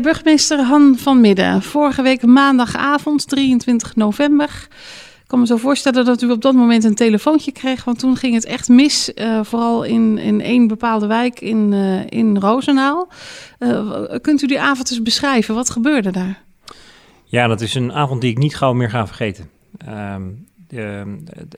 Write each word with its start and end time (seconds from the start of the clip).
Burgemeester 0.00 0.62
Han 0.62 0.96
van 0.98 1.20
Midden. 1.20 1.62
Vorige 1.62 2.02
week 2.02 2.26
maandagavond, 2.26 3.28
23 3.28 3.96
november. 3.96 4.68
Ik 5.22 5.26
kan 5.26 5.38
me 5.38 5.46
zo 5.46 5.56
voorstellen 5.56 6.04
dat 6.04 6.22
u 6.22 6.30
op 6.30 6.42
dat 6.42 6.54
moment 6.54 6.84
een 6.84 6.94
telefoontje 6.94 7.52
kreeg. 7.52 7.84
Want 7.84 7.98
toen 7.98 8.16
ging 8.16 8.34
het 8.34 8.44
echt 8.44 8.68
mis. 8.68 9.12
Uh, 9.14 9.40
vooral 9.42 9.82
in, 9.82 10.18
in 10.18 10.40
één 10.40 10.66
bepaalde 10.66 11.06
wijk 11.06 11.40
in, 11.40 11.72
uh, 11.72 12.06
in 12.06 12.38
Roosendaal. 12.38 13.08
Uh, 13.58 14.02
kunt 14.20 14.42
u 14.42 14.46
die 14.46 14.60
avond 14.60 14.90
eens 14.90 15.02
beschrijven? 15.02 15.54
Wat 15.54 15.70
gebeurde 15.70 16.10
daar? 16.10 16.42
Ja, 17.24 17.46
dat 17.46 17.60
is 17.60 17.74
een 17.74 17.92
avond 17.92 18.20
die 18.20 18.30
ik 18.30 18.38
niet 18.38 18.56
gauw 18.56 18.72
meer 18.72 18.90
ga 18.90 19.06
vergeten. 19.06 19.50
Ehm, 19.78 20.22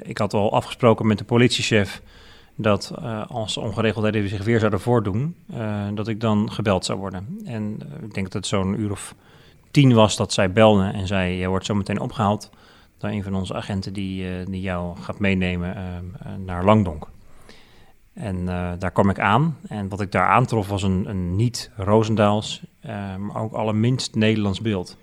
ik 0.03 0.19
had 0.19 0.35
al 0.35 0.53
afgesproken 0.53 1.07
met 1.07 1.19
de 1.19 1.25
politiechef 1.25 2.03
dat 2.57 2.93
uh, 2.99 3.27
als 3.27 3.57
ongeregeldheden 3.57 4.29
zich 4.29 4.45
weer 4.45 4.59
zouden 4.59 4.81
voordoen, 4.81 5.35
uh, 5.55 5.83
dat 5.95 6.09
ik 6.09 6.21
dan 6.21 6.53
gebeld 6.53 6.85
zou 6.85 6.99
worden. 6.99 7.41
En 7.45 7.79
uh, 7.83 8.03
ik 8.03 8.15
denk 8.15 8.27
dat 8.27 8.33
het 8.33 8.47
zo'n 8.47 8.81
uur 8.81 8.91
of 8.91 9.15
tien 9.71 9.95
was 9.95 10.17
dat 10.17 10.33
zij 10.33 10.53
belde 10.53 10.85
en 10.85 11.07
zei, 11.07 11.37
je 11.37 11.49
wordt 11.49 11.67
zo 11.67 11.75
meteen 11.75 12.01
opgehaald 12.01 12.51
door 12.99 13.11
een 13.11 13.23
van 13.23 13.35
onze 13.35 13.55
agenten 13.55 13.93
die, 13.93 14.45
die 14.45 14.61
jou 14.61 14.97
gaat 15.01 15.19
meenemen 15.19 15.77
naar 16.45 16.65
Langdonk. 16.65 17.09
En 18.13 18.45
daar 18.79 18.91
kwam 18.91 19.11
ik 19.11 19.19
aan 19.21 19.57
en 19.69 19.89
wat 19.89 20.01
ik 20.01 20.13
daar 20.13 20.29
aantrof 20.29 20.69
was 20.69 20.83
een, 20.83 21.09
een 21.09 21.37
niet-Roosendaals, 21.37 22.63
maar 23.19 23.43
ook 23.43 23.53
allerminst 23.53 24.15
Nederlands 24.15 24.61
beeld. 24.61 24.97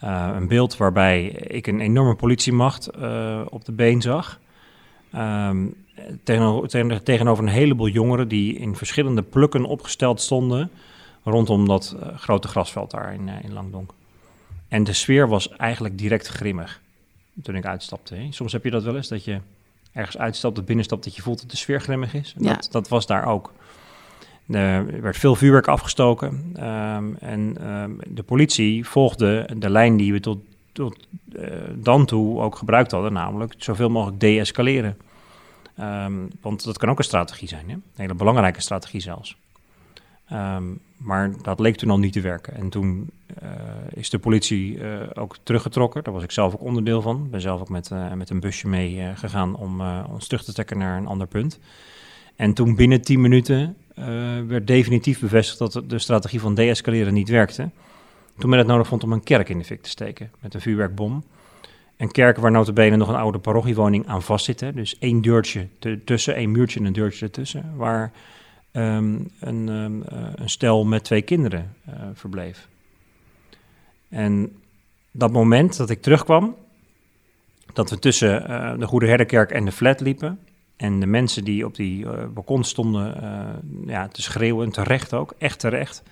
een 0.00 0.48
beeld 0.48 0.76
waarbij 0.76 1.26
ik 1.28 1.66
een 1.66 1.80
enorme 1.80 2.14
politiemacht 2.14 2.90
op 3.48 3.64
de 3.64 3.72
been 3.72 4.02
zag... 4.02 4.40
Um, 5.16 5.74
tegenover, 6.22 7.02
tegenover 7.02 7.44
een 7.44 7.50
heleboel 7.50 7.88
jongeren 7.88 8.28
die 8.28 8.58
in 8.58 8.76
verschillende 8.76 9.22
plukken 9.22 9.64
opgesteld 9.64 10.20
stonden 10.20 10.70
rondom 11.24 11.68
dat 11.68 11.96
uh, 11.96 12.18
grote 12.18 12.48
grasveld 12.48 12.90
daar 12.90 13.14
in, 13.14 13.28
uh, 13.28 13.34
in 13.42 13.52
Langdonk. 13.52 13.92
En 14.68 14.84
de 14.84 14.92
sfeer 14.92 15.28
was 15.28 15.48
eigenlijk 15.48 15.98
direct 15.98 16.28
grimmig 16.28 16.80
toen 17.42 17.56
ik 17.56 17.66
uitstapte. 17.66 18.14
Hè. 18.14 18.26
Soms 18.30 18.52
heb 18.52 18.64
je 18.64 18.70
dat 18.70 18.82
wel 18.82 18.96
eens, 18.96 19.08
dat 19.08 19.24
je 19.24 19.40
ergens 19.92 20.18
uitstapt 20.18 20.58
of 20.58 20.64
binnenstapt, 20.64 21.04
dat 21.04 21.16
je 21.16 21.22
voelt 21.22 21.40
dat 21.40 21.50
de 21.50 21.56
sfeer 21.56 21.80
grimmig 21.80 22.14
is. 22.14 22.34
Ja. 22.38 22.54
Dat, 22.54 22.68
dat 22.70 22.88
was 22.88 23.06
daar 23.06 23.26
ook. 23.26 23.52
Er 24.46 25.00
werd 25.02 25.18
veel 25.18 25.34
vuurwerk 25.34 25.68
afgestoken 25.68 26.54
um, 26.56 27.16
en 27.16 27.70
um, 27.70 27.98
de 28.06 28.22
politie 28.22 28.86
volgde 28.88 29.48
de 29.56 29.70
lijn 29.70 29.96
die 29.96 30.12
we 30.12 30.20
tot, 30.20 30.38
tot 30.72 31.06
uh, 31.32 31.50
dan 31.74 32.04
toe 32.04 32.40
ook 32.40 32.56
gebruikt 32.56 32.90
hadden, 32.90 33.12
namelijk 33.12 33.54
zoveel 33.56 33.90
mogelijk 33.90 34.20
deescaleren. 34.20 34.96
Um, 35.80 36.30
want 36.40 36.64
dat 36.64 36.78
kan 36.78 36.88
ook 36.88 36.98
een 36.98 37.04
strategie 37.04 37.48
zijn, 37.48 37.68
hè? 37.68 37.74
een 37.74 37.82
hele 37.94 38.14
belangrijke 38.14 38.60
strategie 38.60 39.00
zelfs. 39.00 39.36
Um, 40.32 40.80
maar 40.96 41.32
dat 41.42 41.60
leek 41.60 41.76
toen 41.76 41.90
al 41.90 41.98
niet 41.98 42.12
te 42.12 42.20
werken. 42.20 42.54
En 42.54 42.68
toen 42.68 43.10
uh, 43.42 43.48
is 43.94 44.10
de 44.10 44.18
politie 44.18 44.76
uh, 44.76 45.00
ook 45.14 45.36
teruggetrokken. 45.42 46.04
Daar 46.04 46.12
was 46.12 46.22
ik 46.22 46.30
zelf 46.30 46.54
ook 46.54 46.62
onderdeel 46.62 47.02
van. 47.02 47.30
Ben 47.30 47.40
zelf 47.40 47.60
ook 47.60 47.68
met, 47.68 47.90
met 48.14 48.30
een 48.30 48.40
busje 48.40 48.68
mee 48.68 49.14
gegaan 49.14 49.56
om 49.56 49.80
ons 50.10 50.26
terug 50.26 50.44
te 50.44 50.52
trekken 50.52 50.78
naar 50.78 50.98
een 50.98 51.06
ander 51.06 51.26
punt. 51.26 51.58
En 52.36 52.54
toen 52.54 52.74
binnen 52.76 53.02
10 53.02 53.20
minuten 53.20 53.76
werd 54.46 54.66
definitief 54.66 55.20
bevestigd 55.20 55.58
dat 55.58 55.90
de 55.90 55.98
strategie 55.98 56.40
van 56.40 56.54
deescaleren 56.54 57.14
niet 57.14 57.28
werkte. 57.28 57.70
Toen 58.38 58.50
men 58.50 58.58
het 58.58 58.68
nodig 58.68 58.86
vond 58.86 59.04
om 59.04 59.12
een 59.12 59.22
kerk 59.22 59.48
in 59.48 59.58
de 59.58 59.64
fik 59.64 59.82
te 59.82 59.90
steken 59.90 60.30
met 60.40 60.54
een 60.54 60.60
vuurwerkbom. 60.60 61.24
Een 61.96 62.10
kerk 62.10 62.36
waar 62.36 62.50
notabene 62.50 62.96
nog 62.96 63.08
een 63.08 63.14
oude 63.14 63.38
parochiewoning 63.38 64.06
aan 64.06 64.22
vastzit. 64.22 64.60
Hè? 64.60 64.72
Dus 64.72 64.98
één 64.98 65.22
deurtje 65.22 65.68
tussen, 66.04 66.34
één 66.34 66.50
muurtje 66.50 66.80
en 66.80 66.86
een 66.86 66.92
deurtje 66.92 67.24
ertussen. 67.24 67.76
Waar 67.76 68.12
um, 68.72 69.30
een, 69.40 69.68
um, 69.68 70.02
een, 70.34 70.50
stel 70.50 70.84
met 70.84 71.04
twee 71.04 71.22
kinderen 71.22 71.76
uh, 71.88 71.94
verbleef. 72.14 72.68
En 74.08 74.52
dat 75.10 75.32
moment 75.32 75.76
dat 75.76 75.90
ik 75.90 76.02
terugkwam, 76.02 76.54
dat 77.72 77.90
we 77.90 77.98
tussen 77.98 78.50
uh, 78.50 78.78
de 78.78 78.86
Goede 78.86 79.06
Herderkerk 79.06 79.50
en 79.50 79.64
de 79.64 79.72
flat 79.72 80.00
liepen... 80.00 80.38
en 80.76 81.00
de 81.00 81.06
mensen 81.06 81.44
die 81.44 81.66
op 81.66 81.74
die 81.74 82.06
balkon 82.34 82.64
stonden 82.64 83.14
ja, 83.86 84.08
te 84.08 84.22
schreeuwen, 84.22 84.70
terecht 84.70 85.14
ook, 85.14 85.34
echt 85.38 85.58
terecht 85.58 86.02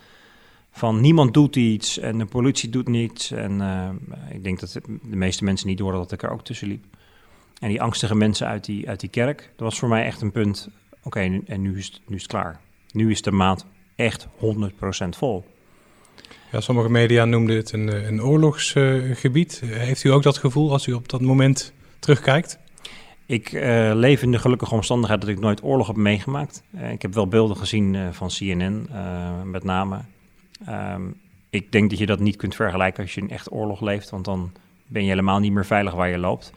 van 0.70 1.00
niemand 1.00 1.34
doet 1.34 1.56
iets 1.56 1.98
en 1.98 2.19
de 2.19 2.26
politie 2.26 2.70
doet 2.70 2.88
niets. 2.88 3.31
En 3.31 3.53
uh, 3.60 3.88
ik 4.34 4.44
denk 4.44 4.60
dat 4.60 4.72
de 5.03 5.16
meeste 5.16 5.44
mensen 5.44 5.69
niet 5.69 5.78
hoorden 5.78 6.00
dat 6.00 6.12
ik 6.12 6.22
er 6.22 6.31
ook 6.31 6.44
tussen 6.44 6.69
liep. 6.69 6.84
En 7.60 7.69
die 7.69 7.82
angstige 7.82 8.14
mensen 8.14 8.47
uit 8.47 8.64
die, 8.64 8.88
uit 8.88 9.00
die 9.00 9.10
kerk, 9.10 9.53
dat 9.56 9.69
was 9.69 9.78
voor 9.78 9.88
mij 9.88 10.04
echt 10.04 10.20
een 10.20 10.32
punt. 10.32 10.69
Oké, 10.91 11.06
okay, 11.06 11.42
en 11.47 11.62
nu 11.62 11.78
is, 11.78 12.03
nu 12.06 12.16
is 12.16 12.22
het 12.22 12.31
klaar. 12.31 12.60
Nu 12.92 13.10
is 13.10 13.22
de 13.22 13.31
maat 13.31 13.66
echt 13.94 14.26
100% 14.26 14.28
vol. 15.10 15.44
Ja, 16.53 16.60
sommige 16.60 16.91
media 16.91 17.25
noemden 17.25 17.56
het 17.56 17.72
een, 17.72 18.06
een 18.06 18.22
oorlogsgebied. 18.22 19.60
Uh, 19.64 19.76
Heeft 19.76 20.04
u 20.04 20.08
ook 20.08 20.22
dat 20.22 20.38
gevoel 20.38 20.72
als 20.72 20.87
u 20.87 20.92
op 20.92 21.08
dat 21.08 21.20
moment 21.20 21.72
terugkijkt? 21.98 22.58
Ik 23.26 23.52
uh, 23.52 23.91
leef 23.94 24.22
in 24.22 24.31
de 24.31 24.38
gelukkige 24.38 24.75
omstandigheid 24.75 25.20
dat 25.20 25.31
ik 25.31 25.41
nooit 25.41 25.62
oorlog 25.62 25.87
heb 25.87 25.97
meegemaakt. 25.97 26.62
Uh, 26.75 26.92
ik 26.92 27.02
heb 27.02 27.14
wel 27.14 27.28
beelden 27.28 27.56
gezien 27.56 28.14
van 28.14 28.28
CNN, 28.28 28.88
met 29.44 29.64
name. 29.64 30.00
Um, 30.69 31.16
ik 31.50 31.72
denk 31.72 31.91
dat 31.91 31.98
je 31.98 32.06
dat 32.06 32.21
niet 32.21 32.37
kunt 32.37 32.54
vergelijken 32.54 33.03
als 33.03 33.15
je 33.15 33.21
in 33.21 33.31
echt 33.31 33.53
oorlog 33.53 33.81
leeft, 33.81 34.10
want 34.10 34.25
dan 34.25 34.53
ben 34.87 35.03
je 35.03 35.09
helemaal 35.09 35.38
niet 35.38 35.53
meer 35.53 35.66
veilig 35.66 35.94
waar 35.94 36.09
je 36.09 36.19
loopt. 36.19 36.53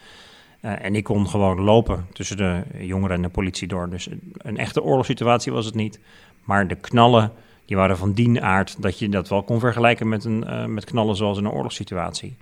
Uh, 0.62 0.86
en 0.86 0.96
ik 0.96 1.03
kon 1.03 1.28
gewoon 1.28 1.62
lopen 1.62 2.08
tussen 2.13 2.38
de 2.38 2.63
jongeren 2.78 3.16
en 3.16 3.22
de 3.22 3.30
politie 3.30 3.68
door. 3.68 3.90
Dus 3.90 4.09
een 4.38 4.58
echte 4.58 4.84
oorlogssituatie 4.84 5.52
was 5.52 5.66
het 5.66 5.75
niet. 5.75 6.00
Maar 6.44 6.68
de 6.68 6.75
knallen, 6.75 7.31
die 7.66 7.78
waren 7.78 7.97
van 7.97 8.13
die 8.13 8.42
aard 8.42 8.81
dat 8.81 9.00
je 9.00 9.09
dat 9.09 9.30
wel 9.30 9.44
kon 9.44 9.59
vergelijken 9.59 10.09
met, 10.09 10.24
een, 10.24 10.44
uh, 10.47 10.66
met 10.66 10.86
knallen 10.86 11.16
zoals 11.16 11.38
in 11.38 11.46
een 11.46 11.52
oorlogssituatie. 11.52 12.36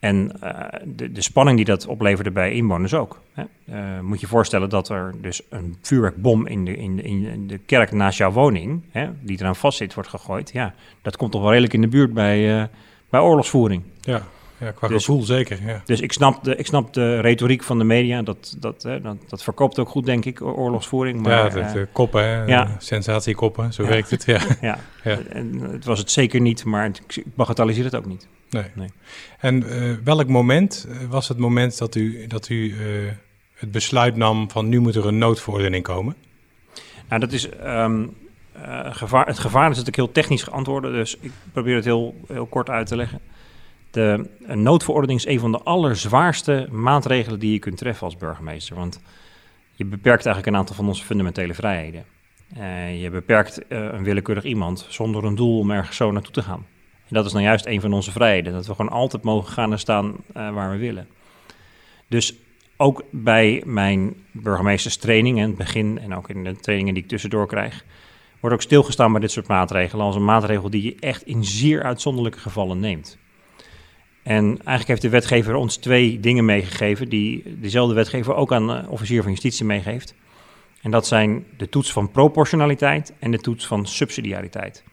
En 0.00 0.32
uh, 0.42 0.50
de, 0.84 1.12
de, 1.12 1.22
spanning 1.22 1.56
die 1.56 1.66
dat 1.66 1.86
opleverde 1.86 2.30
bij 2.30 2.52
inwoners 2.52 2.94
ook. 2.94 3.20
Hè. 3.32 3.42
Uh, 3.70 4.00
moet 4.00 4.20
je 4.20 4.26
voorstellen 4.26 4.68
dat 4.68 4.88
er 4.88 5.14
dus 5.20 5.42
een 5.48 5.76
vuurwerkbom 5.82 6.46
in 6.46 6.64
de, 6.64 6.76
in 6.76 6.96
de, 6.96 7.02
in 7.02 7.46
de 7.46 7.58
kerk 7.58 7.92
naast 7.92 8.18
jouw 8.18 8.30
woning, 8.30 8.82
hè, 8.90 9.08
die 9.20 9.40
eraan 9.40 9.56
vastzit, 9.56 9.94
wordt 9.94 10.08
gegooid. 10.08 10.50
Ja, 10.52 10.74
dat 11.02 11.16
komt 11.16 11.32
toch 11.32 11.40
wel 11.40 11.50
redelijk 11.50 11.74
in 11.74 11.80
de 11.80 11.88
buurt 11.88 12.14
bij, 12.14 12.60
uh, 12.60 12.64
bij 13.10 13.20
oorlogsvoering. 13.20 13.82
Ja, 14.00 14.22
ja 14.58 14.70
qua 14.70 14.88
dus, 14.88 15.04
gevoel 15.04 15.22
zeker. 15.22 15.58
Ja. 15.66 15.82
Dus 15.84 16.00
ik 16.00 16.12
snap, 16.12 16.44
de, 16.44 16.56
ik 16.56 16.66
snap 16.66 16.94
de 16.94 17.20
retoriek 17.20 17.62
van 17.62 17.78
de 17.78 17.84
media. 17.84 18.22
Dat, 18.22 18.56
dat, 18.58 18.82
hè, 18.82 19.00
dat, 19.00 19.16
dat 19.28 19.42
verkoopt 19.42 19.78
ook 19.78 19.88
goed, 19.88 20.06
denk 20.06 20.24
ik, 20.24 20.42
oorlogsvoering. 20.42 21.22
Maar, 21.22 21.32
ja, 21.32 21.48
de, 21.48 21.72
de 21.72 21.88
koppen, 21.92 22.24
hè, 22.24 22.44
ja. 22.44 22.76
sensatiekoppen, 22.78 23.72
zo 23.72 23.82
ja. 23.82 23.88
werkt 23.88 24.10
het. 24.10 24.24
Ja. 24.24 24.40
ja. 24.60 24.78
ja. 25.04 25.18
En 25.28 25.60
het 25.60 25.84
was 25.84 25.98
het 25.98 26.10
zeker 26.10 26.40
niet, 26.40 26.64
maar 26.64 26.86
ik 26.86 27.24
bagatelliseer 27.34 27.84
het 27.84 27.96
ook 27.96 28.06
niet. 28.06 28.28
Nee. 28.50 28.64
nee. 28.74 28.88
En 29.38 29.62
uh, 29.62 29.94
welk 30.04 30.28
moment 30.28 30.88
was 31.08 31.28
het 31.28 31.38
moment 31.38 31.78
dat 31.78 31.94
u, 31.94 32.26
dat 32.26 32.48
u 32.48 32.54
uh, 32.54 33.10
het 33.54 33.70
besluit 33.70 34.16
nam 34.16 34.50
van 34.50 34.68
nu 34.68 34.78
moet 34.78 34.94
er 34.94 35.06
een 35.06 35.18
noodverordening 35.18 35.84
komen? 35.84 36.16
Nou, 37.08 37.20
dat 37.20 37.32
is. 37.32 37.48
Um, 37.64 38.16
uh, 38.56 38.94
gevaar, 38.94 39.26
het 39.26 39.38
gevaar 39.38 39.70
is 39.70 39.76
natuurlijk 39.76 39.96
heel 39.96 40.12
technisch 40.12 40.42
geantwoorden, 40.42 40.92
dus 40.92 41.16
ik 41.20 41.32
probeer 41.52 41.74
het 41.74 41.84
heel, 41.84 42.14
heel 42.28 42.46
kort 42.46 42.70
uit 42.70 42.86
te 42.86 42.96
leggen. 42.96 43.20
De 43.90 44.28
een 44.42 44.62
noodverordening 44.62 45.18
is 45.18 45.26
een 45.26 45.40
van 45.40 45.52
de 45.52 45.60
allerzwaarste 45.62 46.68
maatregelen 46.70 47.38
die 47.38 47.52
je 47.52 47.58
kunt 47.58 47.76
treffen 47.76 48.04
als 48.06 48.16
burgemeester. 48.16 48.76
Want 48.76 49.00
je 49.72 49.84
beperkt 49.84 50.26
eigenlijk 50.26 50.46
een 50.46 50.60
aantal 50.60 50.76
van 50.76 50.88
onze 50.88 51.04
fundamentele 51.04 51.54
vrijheden. 51.54 52.04
Je 53.00 53.08
beperkt 53.10 53.60
een 53.68 54.04
willekeurig 54.04 54.44
iemand 54.44 54.86
zonder 54.88 55.24
een 55.24 55.34
doel 55.34 55.58
om 55.58 55.70
ergens 55.70 55.96
zo 55.96 56.10
naartoe 56.10 56.32
te 56.32 56.42
gaan. 56.42 56.66
En 57.10 57.16
dat 57.16 57.24
is 57.24 57.32
nou 57.32 57.44
juist 57.44 57.66
een 57.66 57.80
van 57.80 57.92
onze 57.92 58.12
vrijheden. 58.12 58.52
Dat 58.52 58.66
we 58.66 58.74
gewoon 58.74 58.92
altijd 58.92 59.22
mogen 59.22 59.52
gaan 59.52 59.72
en 59.72 59.78
staan 59.78 60.06
uh, 60.06 60.14
waar 60.54 60.70
we 60.70 60.76
willen. 60.76 61.08
Dus 62.08 62.34
ook 62.76 63.04
bij 63.10 63.62
mijn 63.66 64.14
burgemeesterstraining 64.32 65.38
in 65.38 65.48
het 65.48 65.56
begin 65.56 65.98
en 65.98 66.14
ook 66.14 66.28
in 66.28 66.44
de 66.44 66.56
trainingen 66.56 66.94
die 66.94 67.02
ik 67.02 67.08
tussendoor 67.08 67.46
krijg, 67.46 67.84
wordt 68.40 68.56
ook 68.56 68.62
stilgestaan 68.62 69.12
bij 69.12 69.20
dit 69.20 69.30
soort 69.30 69.46
maatregelen 69.46 70.04
als 70.04 70.16
een 70.16 70.24
maatregel 70.24 70.70
die 70.70 70.82
je 70.82 70.96
echt 71.00 71.22
in 71.26 71.44
zeer 71.44 71.82
uitzonderlijke 71.82 72.38
gevallen 72.38 72.80
neemt. 72.80 73.18
En 74.22 74.44
eigenlijk 74.44 74.88
heeft 74.88 75.02
de 75.02 75.08
wetgever 75.08 75.54
ons 75.54 75.76
twee 75.76 76.20
dingen 76.20 76.44
meegegeven 76.44 77.08
die 77.08 77.56
dezelfde 77.60 77.94
wetgever 77.94 78.34
ook 78.34 78.52
aan 78.52 78.66
de 78.66 78.84
officier 78.88 79.22
van 79.22 79.30
justitie 79.30 79.64
meegeeft. 79.64 80.14
En 80.82 80.90
dat 80.90 81.06
zijn 81.06 81.44
de 81.56 81.68
toets 81.68 81.92
van 81.92 82.10
proportionaliteit 82.10 83.12
en 83.18 83.30
de 83.30 83.38
toets 83.38 83.66
van 83.66 83.86
subsidiariteit. 83.86 84.84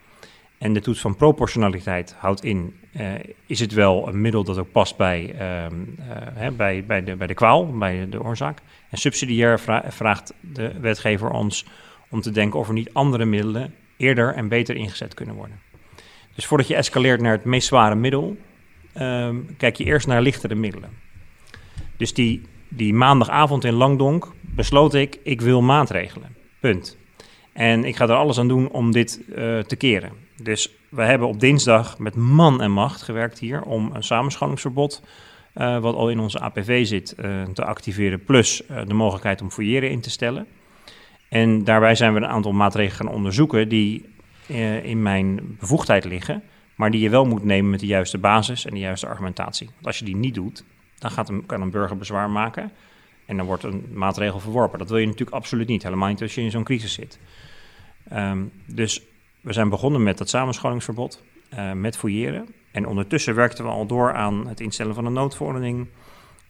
En 0.57 0.74
de 0.74 0.81
toets 0.81 1.00
van 1.00 1.15
proportionaliteit 1.15 2.15
houdt 2.18 2.44
in, 2.44 2.75
uh, 3.00 3.13
is 3.45 3.59
het 3.59 3.74
wel 3.74 4.07
een 4.07 4.21
middel 4.21 4.44
dat 4.44 4.57
ook 4.57 4.71
past 4.71 4.98
bij, 4.98 5.33
uh, 5.33 5.39
uh, 5.39 6.15
hè, 6.33 6.51
bij, 6.51 6.86
bij, 6.86 7.04
de, 7.04 7.15
bij 7.15 7.27
de 7.27 7.33
kwaal, 7.33 7.77
bij 7.77 8.09
de 8.09 8.24
oorzaak. 8.24 8.59
En 8.89 8.98
subsidiair 8.98 9.59
vra 9.59 9.83
vraagt 9.88 10.33
de 10.39 10.80
wetgever 10.80 11.30
ons 11.30 11.65
om 12.09 12.21
te 12.21 12.31
denken 12.31 12.59
of 12.59 12.68
er 12.68 12.74
niet 12.74 12.94
andere 12.94 13.25
middelen 13.25 13.74
eerder 13.98 14.33
en 14.33 14.48
beter 14.48 14.75
ingezet 14.75 15.13
kunnen 15.13 15.36
worden. 15.36 15.59
Dus 16.36 16.45
voordat 16.45 16.68
je 16.68 16.75
escaleert 16.75 17.21
naar 17.21 17.31
het 17.31 17.45
meest 17.45 17.68
zware 17.68 17.95
middel, 17.95 18.38
ehm, 18.94 19.36
kijk 19.57 19.75
je 19.75 19.83
eerst 19.83 20.07
naar 20.07 20.21
lichtere 20.21 20.56
middelen. 20.56 20.89
Dus 21.98 22.13
die, 22.13 22.42
die 22.68 22.94
maandagavond 22.94 23.63
in 23.63 23.74
Langdonk 23.74 24.33
besloot 24.42 24.94
ik, 24.94 25.19
ik 25.24 25.42
wil 25.42 25.62
maatregelen. 25.62 26.36
Punt. 26.60 26.98
En 27.53 27.83
ik 27.83 27.95
ga 27.95 28.03
er 28.03 28.15
alles 28.15 28.39
aan 28.39 28.48
doen 28.48 28.69
om 28.69 28.92
dit 28.92 29.21
te 29.68 29.75
keren. 29.77 30.26
Dus 30.42 30.69
we 30.89 31.01
hebben 31.01 31.28
op 31.28 31.39
dinsdag 31.39 32.00
met 32.00 32.16
man 32.16 32.62
en 32.62 32.72
macht 32.72 33.01
gewerkt 33.01 33.39
hier 33.39 33.62
om 33.62 33.92
een 33.94 34.04
samenscholingsverbod, 34.04 35.04
uh, 35.56 35.80
wat 35.80 35.95
al 35.95 36.10
in 36.10 36.19
onze 36.19 36.39
APV 36.39 36.86
zit, 36.86 37.16
uh, 37.19 37.44
te 37.44 37.66
activeren. 37.66 38.24
Plus 38.24 38.62
uh, 38.72 38.81
de 38.88 38.94
mogelijkheid 38.94 39.42
om 39.42 39.51
fouilleren 39.51 39.89
in 39.89 40.01
te 40.01 40.10
stellen. 40.10 40.48
En 41.30 41.63
daarbij 41.63 41.95
zijn 41.95 42.13
we 42.13 42.19
een 42.19 42.28
aantal 42.28 42.51
maatregelen 42.51 42.98
gaan 42.98 43.16
onderzoeken 43.16 43.69
die 43.69 44.06
in 44.84 45.01
mijn 45.01 45.57
bevoegdheid 45.60 46.06
liggen, 46.06 46.44
maar 46.75 46.92
die 46.92 47.01
je 47.01 47.10
wel 47.10 47.25
moet 47.25 47.44
nemen 47.44 47.69
met 47.69 47.80
de 47.80 47.86
juiste 47.86 48.18
basis 48.18 48.66
en 48.66 48.74
de 48.74 48.80
juiste 48.80 49.07
argumentatie. 49.07 49.68
Want 49.74 49.86
als 49.86 50.00
je 50.00 50.06
die 50.06 50.16
niet 50.16 50.34
doet, 50.34 50.63
dan 51.00 51.12
gaat 51.12 51.30
een, 51.30 51.45
kan 51.45 51.62
een 51.62 51.72
burger 51.72 51.98
bezwaar 51.98 52.30
maken 52.30 52.72
en 53.25 53.38
dan 53.38 53.45
wordt 53.45 53.63
een 53.63 53.86
maatregel 53.94 54.39
verworpen. 54.39 54.80
Dat 54.80 54.89
wil 54.89 54.98
je 54.98 55.06
natuurlijk 55.06 55.36
absoluut 55.36 55.68
niet, 55.68 55.84
helemaal 55.84 56.10
niet 56.10 56.22
als 56.22 56.36
je 56.36 56.42
in 56.42 56.51
zo'n 56.51 56.63
crisis 56.63 56.94
zit. 56.94 57.19
Um, 58.13 58.51
dus 58.66 59.01
we 59.48 59.54
zijn 59.54 59.70
begonnen 59.70 60.04
met 60.04 60.18
dat 60.18 60.30
samenscholingsverbod, 60.30 61.24
uh, 61.54 61.72
met 61.72 61.98
fouilleren. 61.98 62.48
En 62.72 62.88
ondertussen 62.88 63.36
werkten 63.36 63.64
we 63.64 63.70
al 63.70 63.86
door 63.86 64.14
aan 64.14 64.48
het 64.48 64.60
instellen 64.60 64.96
van 64.96 65.06
een 65.06 65.14
noodverordening. 65.14 65.88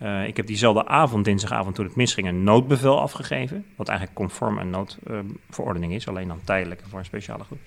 Uh, 0.02 0.28
ik 0.28 0.38
heb 0.38 0.48
diezelfde 0.48 0.86
avond, 0.86 1.26
dinsdagavond, 1.26 1.76
toen 1.76 1.86
het 1.86 1.96
misging, 1.96 2.28
een 2.28 2.44
noodbevel 2.44 3.02
afgegeven. 3.02 3.66
Wat 3.76 3.88
eigenlijk 3.88 4.18
conform 4.18 4.58
een 4.58 4.70
noodverordening 4.70 5.94
is, 5.94 6.08
alleen 6.08 6.28
dan 6.28 6.42
tijdelijk 6.44 6.82
voor 6.90 7.00
een 7.00 7.06
speciale 7.06 7.44
groep. 7.44 7.60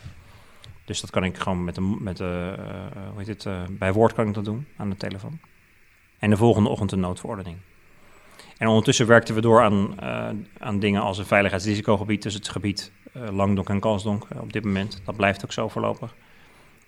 Dus 0.85 1.01
dat 1.01 1.11
kan 1.11 1.25
ik 1.25 1.39
gewoon 1.39 1.65
met 1.65 1.75
de, 1.75 1.97
met 2.01 2.17
de 2.17 2.55
hoe 3.11 3.23
heet 3.25 3.45
het, 3.45 3.79
bij 3.79 3.93
woord 3.93 4.13
kan 4.13 4.29
ik 4.29 4.35
dat 4.35 4.45
doen 4.45 4.67
aan 4.77 4.91
de 4.91 4.97
telefoon. 4.97 5.39
En 6.19 6.31
de 6.31 6.37
volgende 6.37 6.69
ochtend 6.69 6.93
een 6.93 7.01
noodverordening. 7.01 7.57
En 8.59 8.69
ondertussen 8.69 9.07
werkten 9.07 9.35
we 9.35 9.41
door 9.41 9.63
aan, 9.63 9.95
uh, 10.03 10.29
aan 10.59 10.79
dingen 10.79 11.03
als 11.03 11.19
een 11.19 11.27
veiligheidsrisicogebied, 11.27 12.23
dus 12.23 12.35
het 12.35 12.49
gebied 12.49 12.93
uh, 13.17 13.29
Langdonk 13.31 13.69
en 13.69 13.81
Kalsdonk 13.81 14.27
uh, 14.33 14.41
op 14.41 14.53
dit 14.53 14.65
moment. 14.65 15.03
Dat 15.05 15.17
blijft 15.17 15.45
ook 15.45 15.53
zo 15.53 15.69
voorlopig. 15.69 16.15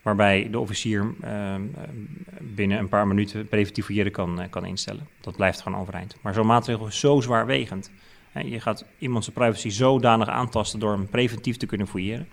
Waarbij 0.03 0.49
de 0.51 0.59
officier 0.59 1.15
binnen 2.41 2.79
een 2.79 2.89
paar 2.89 3.07
minuten 3.07 3.49
preventief 3.49 3.85
fouilleren 3.85 4.13
kan, 4.13 4.47
kan 4.51 4.65
instellen. 4.65 5.09
Dat 5.21 5.37
blijft 5.37 5.61
gewoon 5.61 5.81
overeind. 5.81 6.17
Maar 6.21 6.35
zo'n 6.35 6.47
maatregel 6.47 6.87
is 6.87 7.01
zo 7.01 7.21
zwaarwegend. 7.21 7.91
je 8.45 8.61
gaat 8.61 8.85
iemands 8.99 9.29
privacy 9.29 9.69
zodanig 9.69 10.29
aantasten 10.29 10.81
door 10.81 10.93
hem 10.93 11.09
preventief 11.09 11.57
te 11.57 11.67
kunnen 11.67 11.87
fouilleren, 11.87 12.29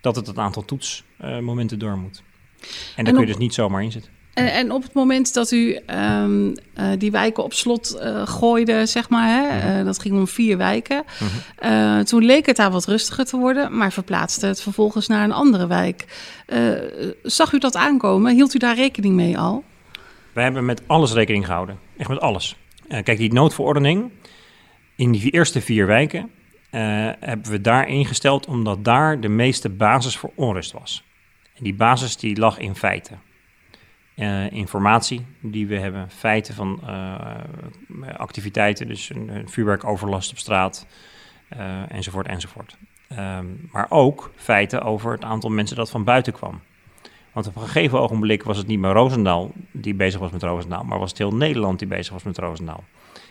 dat 0.00 0.16
het 0.16 0.26
het 0.26 0.38
aantal 0.38 0.64
toetsmomenten 0.64 1.78
door 1.78 1.98
moet. 1.98 2.22
En 2.96 3.04
daar 3.04 3.12
kun 3.12 3.22
je 3.22 3.28
dus 3.28 3.36
niet 3.36 3.54
zomaar 3.54 3.82
inzetten. 3.82 4.12
En, 4.34 4.52
en, 4.52 4.72
op 4.72 4.82
het 4.82 4.92
moment 4.92 5.34
dat 5.34 5.50
u 5.50 5.78
um, 5.86 6.46
uh, 6.48 6.54
die 6.98 7.10
wijken 7.10 7.44
op 7.44 7.52
slot 7.52 7.96
uh, 7.96 8.26
gooide, 8.26 8.86
zeg 8.86 9.08
maar, 9.08 9.28
hè, 9.28 9.78
uh, 9.78 9.84
dat 9.84 9.98
ging 9.98 10.14
om 10.14 10.28
vier 10.28 10.56
wijken. 10.56 11.04
Mm-hmm. 11.18 12.04
toen 12.04 12.24
leek 12.24 12.46
het 12.46 12.56
daar 12.56 12.70
wat 12.70 12.86
rustiger 12.86 13.24
te 13.24 13.36
worden, 13.36 13.76
maar 13.76 13.92
verplaatste 13.92 14.46
het 14.46 14.62
vervolgens 14.62 15.06
naar 15.06 15.24
een 15.24 15.32
andere 15.32 15.66
wijk. 15.66 16.04
zag 17.22 17.52
u 17.52 17.58
dat 17.58 17.76
aankomen? 17.76 18.34
Hield 18.34 18.54
u 18.54 18.58
daar 18.58 18.74
rekening 18.74 19.14
mee 19.14 19.38
al? 19.38 19.64
Wij 20.32 20.44
hebben 20.44 20.64
met 20.64 20.82
alles 20.86 21.12
rekening 21.12 21.46
gehouden. 21.46 21.78
Echt 21.96 22.08
met 22.08 22.20
alles. 22.20 22.56
kijk, 22.88 23.18
die 23.18 23.32
noodverordening 23.32 24.10
in 24.96 25.12
die 25.12 25.30
eerste 25.30 25.60
vier 25.60 25.86
wijken 25.86 26.30
hebben 27.20 27.50
we 27.50 27.60
daar 27.60 27.88
ingesteld 27.88 28.46
omdat 28.46 28.84
daar 28.84 29.20
de 29.20 29.28
meeste 29.28 29.68
basis 29.68 30.16
voor 30.16 30.30
onrust 30.34 30.72
was. 30.72 31.04
En 31.54 31.64
die 31.64 31.74
basis 31.74 32.16
die 32.16 32.38
lag 32.38 32.58
in 32.58 32.74
feiten. 32.74 33.23
Uh, 34.16 34.52
informatie 34.52 35.26
die 35.40 35.66
we 35.66 35.78
hebben, 35.78 36.10
feiten 36.10 36.54
van 36.54 36.80
uh, 36.84 37.24
activiteiten, 38.16 38.88
dus 38.88 39.10
een, 39.10 39.42
vuurwerkoverlast 39.46 40.30
op 40.30 40.38
straat, 40.38 40.86
uh, 41.56 41.90
enzovoort, 41.92 42.26
enzovoort. 42.26 42.76
Um, 43.12 43.68
maar 43.72 43.86
ook 43.88 44.30
feiten 44.36 44.82
over 44.82 45.12
het 45.12 45.24
aantal 45.24 45.50
mensen 45.50 45.76
dat 45.76 45.90
van 45.90 46.04
buiten 46.04 46.32
kwam. 46.32 46.60
Want 47.32 47.46
op 47.46 47.56
een 47.56 47.62
gegeven 47.62 48.00
ogenblik 48.00 48.42
was 48.42 48.56
het 48.56 48.66
niet 48.66 48.78
meer 48.78 48.92
Roosendaal 48.92 49.52
die 49.70 49.94
bezig 49.94 50.20
was 50.20 50.30
met 50.30 50.42
Roosendaal, 50.42 50.84
maar 50.84 50.98
was 50.98 51.08
het 51.08 51.18
heel 51.18 51.34
Nederland 51.34 51.78
die 51.78 51.88
bezig 51.88 52.12
was 52.12 52.22
met 52.22 52.38
Roosendaal. 52.38 52.84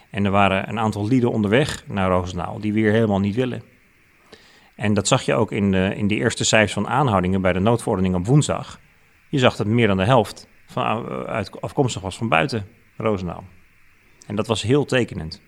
En 0.10 0.26
er 0.26 0.32
waren 0.32 0.70
een 0.70 0.80
aantal 0.80 1.08
lieden 1.08 1.32
onderweg 1.32 1.84
naar 1.88 2.10
Roosendaal 2.10 2.60
die 2.60 2.74
we 2.74 2.80
hier 2.80 2.92
helemaal 2.92 3.20
niet 3.20 3.36
willen. 3.36 3.62
En 4.76 4.94
dat 4.94 5.08
zag 5.08 5.22
je 5.22 5.34
ook 5.34 5.52
in 5.52 5.72
de, 5.72 5.94
in 5.96 6.08
de 6.08 6.16
eerste 6.16 6.46
cijfers 6.46 6.74
van 6.74 6.88
aanhoudingen 6.88 7.42
bij 7.42 7.54
de 7.54 7.60
noodverordening 7.60 8.16
op 8.16 8.26
woensdag. 8.26 8.80
Je 9.30 9.40
zag 9.40 9.56
dat 9.56 9.68
meer 9.68 9.88
dan 9.88 9.98
de 9.98 10.06
helft 10.06 10.48
van, 10.74 11.10
eh, 11.10 11.20
uit, 11.22 11.62
afkomstig 11.62 12.02
was 12.02 12.18
van 12.18 12.30
buiten 12.30 12.68
Roosendaal. 12.98 13.44
En 14.28 14.36
dat 14.36 14.48
was 14.48 14.62
heel 14.62 14.86
tekenend. 14.86 15.42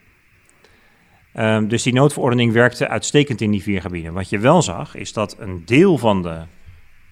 Um, 1.33 1.67
dus 1.67 1.83
die 1.83 1.93
noodverordening 1.93 2.53
werkte 2.53 2.87
uitstekend 2.87 3.41
in 3.41 3.51
die 3.51 3.63
vier 3.63 3.81
gebieden. 3.81 4.13
Wat 4.13 4.29
je 4.29 4.39
wel 4.39 4.61
zag, 4.61 4.95
is 4.95 5.13
dat 5.13 5.39
een 5.39 5.65
deel 5.65 5.97
van 5.97 6.21
de 6.21 6.43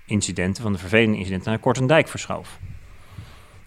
incidenten, 0.05 0.63
van 0.63 0.71
de 0.71 0.77
vervelende 0.77 1.17
incidenten, 1.17 1.49
naar 1.49 1.59
Kortendijk 1.59 2.07
verschoof. 2.07 2.59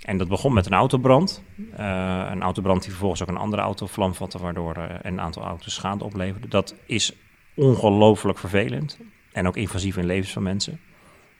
En 0.02 0.18
dat 0.18 0.28
begon 0.28 0.52
met 0.52 0.66
een 0.66 0.72
autobrand. 0.72 1.42
Uh, 1.58 2.28
een 2.30 2.42
autobrand 2.42 2.80
die 2.80 2.90
vervolgens 2.90 3.22
ook 3.22 3.28
een 3.28 3.36
andere 3.36 3.62
auto 3.62 3.86
vlam 3.86 4.14
vatte, 4.14 4.38
waardoor 4.38 4.76
een 5.02 5.20
aantal 5.20 5.42
auto's 5.42 5.74
schade 5.74 6.04
opleverde. 6.04 6.48
Dat 6.48 6.74
is 6.86 7.12
ongelooflijk 7.54 8.38
vervelend 8.38 8.98
en 9.32 9.46
ook 9.46 9.56
invasief 9.56 9.96
in 9.96 10.06
levens 10.06 10.32
van 10.32 10.42
mensen. 10.42 10.80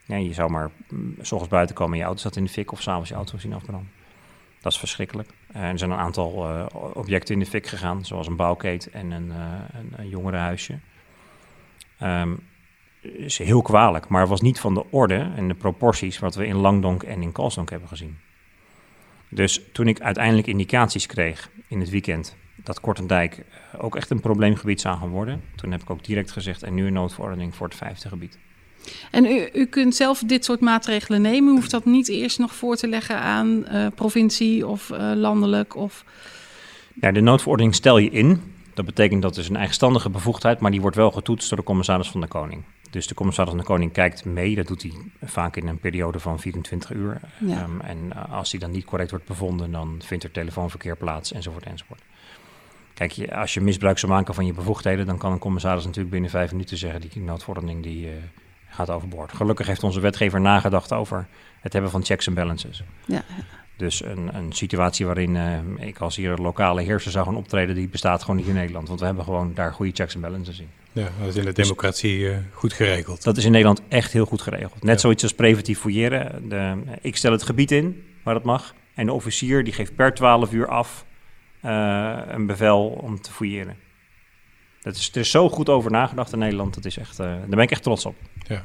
Ja, 0.06 0.16
je 0.16 0.32
zou 0.32 0.50
maar 0.50 0.70
mm, 0.88 1.14
s 1.20 1.32
ochtends 1.32 1.54
buiten 1.54 1.74
komen 1.74 1.92
en 1.92 1.98
je 1.98 2.04
auto 2.04 2.20
zat 2.20 2.36
in 2.36 2.44
de 2.44 2.50
fik 2.50 2.72
of 2.72 2.82
s'avonds 2.82 3.08
je 3.08 3.14
auto 3.14 3.38
zien 3.38 3.52
afbranden. 3.52 3.90
Dat 4.60 4.72
is 4.72 4.78
verschrikkelijk. 4.78 5.30
Uh, 5.56 5.62
er 5.62 5.78
zijn 5.78 5.90
een 5.90 5.98
aantal 5.98 6.50
uh, 6.50 6.66
objecten 6.94 7.34
in 7.34 7.40
de 7.40 7.46
fik 7.46 7.66
gegaan, 7.66 8.04
zoals 8.04 8.26
een 8.26 8.36
bouwkeet 8.36 8.90
en 8.90 9.10
een, 9.10 9.26
uh, 9.26 9.96
een, 9.96 10.08
jongerenhuisje. 10.08 10.78
Um, 12.02 12.38
is 13.00 13.38
heel 13.38 13.62
kwalijk, 13.62 14.08
maar 14.08 14.20
het 14.20 14.30
was 14.30 14.40
niet 14.40 14.60
van 14.60 14.74
de 14.74 14.84
orde 14.90 15.32
en 15.36 15.48
de 15.48 15.54
proporties 15.54 16.18
wat 16.18 16.34
we 16.34 16.46
in 16.46 16.56
Langdonk 16.56 17.02
en 17.02 17.22
in 17.22 17.32
Kalsdonk 17.32 17.70
hebben 17.70 17.88
gezien. 17.88 18.18
Dus 19.28 19.60
toen 19.72 19.88
ik 19.88 20.00
uiteindelijk 20.00 20.46
indicaties 20.46 21.06
kreeg 21.06 21.50
in 21.68 21.80
het 21.80 21.90
weekend 21.90 22.36
dat 22.54 22.80
Kortendijk 22.80 23.44
ook 23.78 23.96
echt 23.96 24.10
een 24.10 24.20
probleemgebied 24.20 24.80
zou 24.80 24.98
gaan 24.98 25.08
worden, 25.08 25.42
toen 25.56 25.70
heb 25.70 25.82
ik 25.82 25.90
ook 25.90 26.04
direct 26.04 26.30
gezegd 26.30 26.62
en 26.62 26.74
nu 26.74 26.86
een 26.86 26.92
noodverordening 26.92 27.54
voor 27.54 27.66
het 27.66 27.76
vijfde 27.76 28.08
gebied. 28.08 28.38
En 29.10 29.24
u, 29.24 29.48
u 29.52 29.66
kunt 29.66 29.94
zelf 29.94 30.22
dit 30.26 30.44
soort 30.44 30.60
maatregelen 30.60 31.22
nemen. 31.22 31.52
U 31.52 31.56
hoeft 31.56 31.70
dat 31.70 31.84
niet 31.84 32.08
eerst 32.08 32.38
nog 32.38 32.54
voor 32.54 32.76
te 32.76 32.88
leggen 32.88 33.18
aan 33.18 33.64
uh, 33.72 33.86
provincie 33.94 34.66
of 34.66 34.90
uh, 34.90 35.12
landelijk? 35.14 35.76
Of... 35.76 36.04
Ja, 37.00 37.12
de 37.12 37.20
noodverordening 37.20 37.74
stel 37.74 37.98
je 37.98 38.10
in. 38.10 38.40
Dat 38.74 38.84
betekent 38.84 39.22
dat 39.22 39.36
is 39.36 39.48
een 39.48 39.56
eigenstandige 39.56 40.10
bevoegdheid, 40.10 40.60
maar 40.60 40.70
die 40.70 40.80
wordt 40.80 40.96
wel 40.96 41.10
getoetst 41.10 41.48
door 41.48 41.58
de 41.58 41.64
commissaris 41.64 42.08
van 42.08 42.20
de 42.20 42.26
Koning. 42.26 42.62
Dus 42.90 43.06
de 43.06 43.14
commissaris 43.14 43.50
van 43.50 43.60
de 43.60 43.66
Koning 43.66 43.92
kijkt 43.92 44.24
mee. 44.24 44.54
Dat 44.54 44.66
doet 44.66 44.82
hij 44.82 44.92
vaak 45.22 45.56
in 45.56 45.66
een 45.66 45.78
periode 45.78 46.18
van 46.18 46.40
24 46.40 46.90
uur. 46.90 47.20
Ja. 47.38 47.62
Um, 47.62 47.80
en 47.80 47.98
uh, 48.16 48.32
als 48.32 48.50
die 48.50 48.61
dan 48.61 48.70
niet 48.70 48.84
correct 48.84 49.11
wordt 49.11 49.26
bevonden, 49.26 49.70
dan 49.70 50.00
vindt 50.04 50.25
er 50.25 50.30
telefoonverkeer 50.30 50.96
plaats, 50.96 51.32
enzovoort, 51.32 51.64
enzovoort. 51.64 52.02
Kijk, 52.94 53.32
als 53.32 53.54
je 53.54 53.61
misbruik 53.61 53.99
zou 53.99 54.12
maken 54.12 54.34
van 54.34 54.46
je 54.46 54.52
bevoegdheden, 54.52 55.06
dan 55.06 55.18
kan 55.18 55.32
een 55.32 55.38
commissaris 55.38 55.84
natuurlijk 55.84 56.11
binnen 56.11 56.30
vijf 56.30 56.50
minuten 56.50 56.76
zeggen: 56.76 57.00
die 57.00 57.22
noodverordening 57.22 57.82
die, 57.82 58.06
uh, 58.06 58.12
gaat 58.76 58.90
overboord. 58.90 59.33
Gelukkig 59.33 59.66
heeft 59.66 59.83
onze 59.83 60.00
wetgever 60.00 60.40
nagedacht 60.40 60.92
over 60.92 61.26
het 61.61 61.73
hebben 61.73 61.90
van 61.90 62.04
checks 62.04 62.26
en 62.26 62.35
balances. 62.35 62.83
Ja. 63.04 63.25
Dus 63.76 64.04
een, 64.04 64.35
een 64.35 64.52
situatie 64.52 65.06
waarin 65.06 65.35
uh, 65.35 65.87
ik 65.87 65.99
als 65.99 66.16
hier 66.16 66.37
lokale 66.37 66.83
heerser 66.83 67.11
zou 67.11 67.25
gaan 67.25 67.37
optreden, 67.37 67.75
die 67.75 67.88
bestaat 67.88 68.21
gewoon 68.21 68.37
niet 68.37 68.47
in 68.47 68.54
Nederland. 68.54 68.88
Want 68.88 69.00
we 69.00 69.06
hebben 69.06 69.25
gewoon 69.25 69.54
daar 69.54 69.73
goede 69.73 69.92
checks 69.95 70.14
en 70.14 70.21
balances 70.21 70.61
in. 70.61 70.68
Ja, 70.92 71.09
dat 71.21 71.28
is 71.28 71.37
in 71.37 71.45
de 71.45 71.52
democratie 71.52 72.18
uh, 72.18 72.37
goed 72.52 72.73
geregeld. 72.73 73.23
Dat 73.23 73.37
is 73.37 73.45
in 73.45 73.50
Nederland 73.50 73.83
echt 73.88 74.12
heel 74.12 74.26
goed 74.26 74.42
geregeld. 74.42 74.83
Net 74.83 74.95
ja. 74.95 75.00
zoiets 75.00 75.23
als 75.23 75.35
preventief 75.35 75.78
fouilleren. 75.78 76.49
De, 76.49 76.76
ik 77.00 77.16
stel 77.16 77.33
het 77.33 77.42
gebied 77.42 77.71
in 77.71 78.02
waar 78.23 78.35
dat 78.35 78.45
mag. 78.45 78.75
En 78.95 79.06
de 79.06 79.12
officier 79.12 79.64
die 79.64 79.73
geeft 79.73 79.95
per 79.95 80.14
12 80.14 80.52
uur 80.52 80.68
af 80.68 81.04
uh, 81.64 82.18
een 82.26 82.47
bevel 82.47 82.87
om 82.87 83.21
te 83.21 83.33
fouilleren. 83.33 83.76
Dat 84.87 84.97
is, 84.97 85.11
er 85.12 85.21
is 85.21 85.31
zo 85.31 85.49
goed 85.49 85.69
over 85.69 85.90
nagedacht 85.90 86.33
in 86.33 86.38
Nederland. 86.38 86.75
Dat 86.75 86.85
is 86.85 86.97
echt, 86.97 87.16
daar 87.16 87.47
ben 87.49 87.59
ik 87.59 87.71
echt 87.71 87.83
trots 87.83 88.07
op. 88.07 88.16
Ja. 88.49 88.64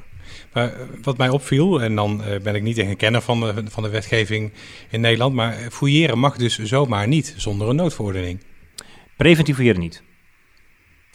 Maar 0.54 0.74
eh, 0.74 0.88
wat 1.02 1.18
mij 1.18 1.30
opviel, 1.30 1.82
en 1.82 1.96
dan 1.96 2.22
uh, 2.22 2.40
ben 2.40 2.56
ik 2.56 2.62
niet 2.62 2.78
een 2.78 2.98
kenner 2.98 3.22
van 3.22 3.40
de, 3.40 3.64
van 3.68 3.84
de 3.84 3.90
wetgeving 3.90 4.52
in 4.90 5.02
Nederland, 5.02 5.34
maar 5.34 5.54
fouilleren 5.54 6.20
mag 6.20 6.38
dus 6.38 6.60
zomaar 6.60 7.08
niet 7.08 7.34
zonder 7.38 7.70
een 7.70 7.76
noodverordening. 7.76 8.40
Preventief 9.18 9.56
fouilleren 9.56 9.82
niet. 9.82 10.04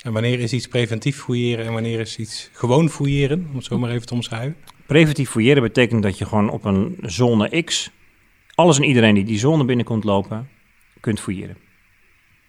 En 0.03 0.13
wanneer 0.13 0.41
is 0.41 0.53
iets 0.53 0.69
preventief 0.69 1.17
fouilleren 1.17 1.67
en 1.67 1.73
wanneer 1.73 2.01
is 2.01 2.19
iets 2.19 2.51
gewoon 2.53 2.89
fouilleren, 2.89 3.47
om 3.51 3.57
het 3.57 3.65
zo 3.65 3.79
maar 3.79 3.91
even 3.91 4.07
te 4.07 4.15
omschrijven? 4.15 4.57
Preventief 4.87 5.31
fouilleren 5.31 5.63
betekent 5.63 6.03
dat 6.03 6.19
je 6.19 6.27
gewoon 6.27 6.51
op 6.51 6.65
een 6.65 6.99
zone 7.01 7.63
X, 7.63 7.91
alles 8.55 8.77
en 8.77 8.85
iedereen 8.85 9.15
die 9.15 9.25
die 9.25 9.39
zone 9.39 9.65
binnenkomt 9.65 10.05
lopen, 10.05 10.49
kunt 11.01 11.21
fouilleren. 11.21 11.57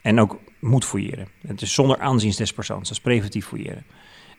En 0.02 0.20
ook 0.20 0.40
moet 0.60 0.86
fouilleren. 0.86 1.28
Het 1.48 1.62
is 1.62 1.74
zonder 1.74 2.00
aanzien 2.00 2.34
des 2.38 2.54
persoons, 2.54 2.88
dat 2.88 2.98
is 2.98 3.04
preventief 3.04 3.46
fouilleren. 3.46 3.86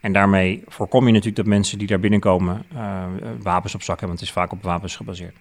En 0.01 0.13
daarmee 0.13 0.63
voorkom 0.67 1.07
je 1.07 1.13
natuurlijk 1.13 1.37
dat 1.37 1.47
mensen 1.47 1.79
die 1.79 1.87
daar 1.87 2.01
binnenkomen 2.01 2.65
uh, 2.73 3.05
wapens 3.43 3.75
op 3.75 3.83
zak 3.83 4.01
hebben, 4.01 4.09
want 4.09 4.21
het 4.21 4.29
is 4.29 4.35
vaak 4.35 4.53
op 4.53 4.63
wapens 4.63 4.97
gebaseerd. 4.97 5.37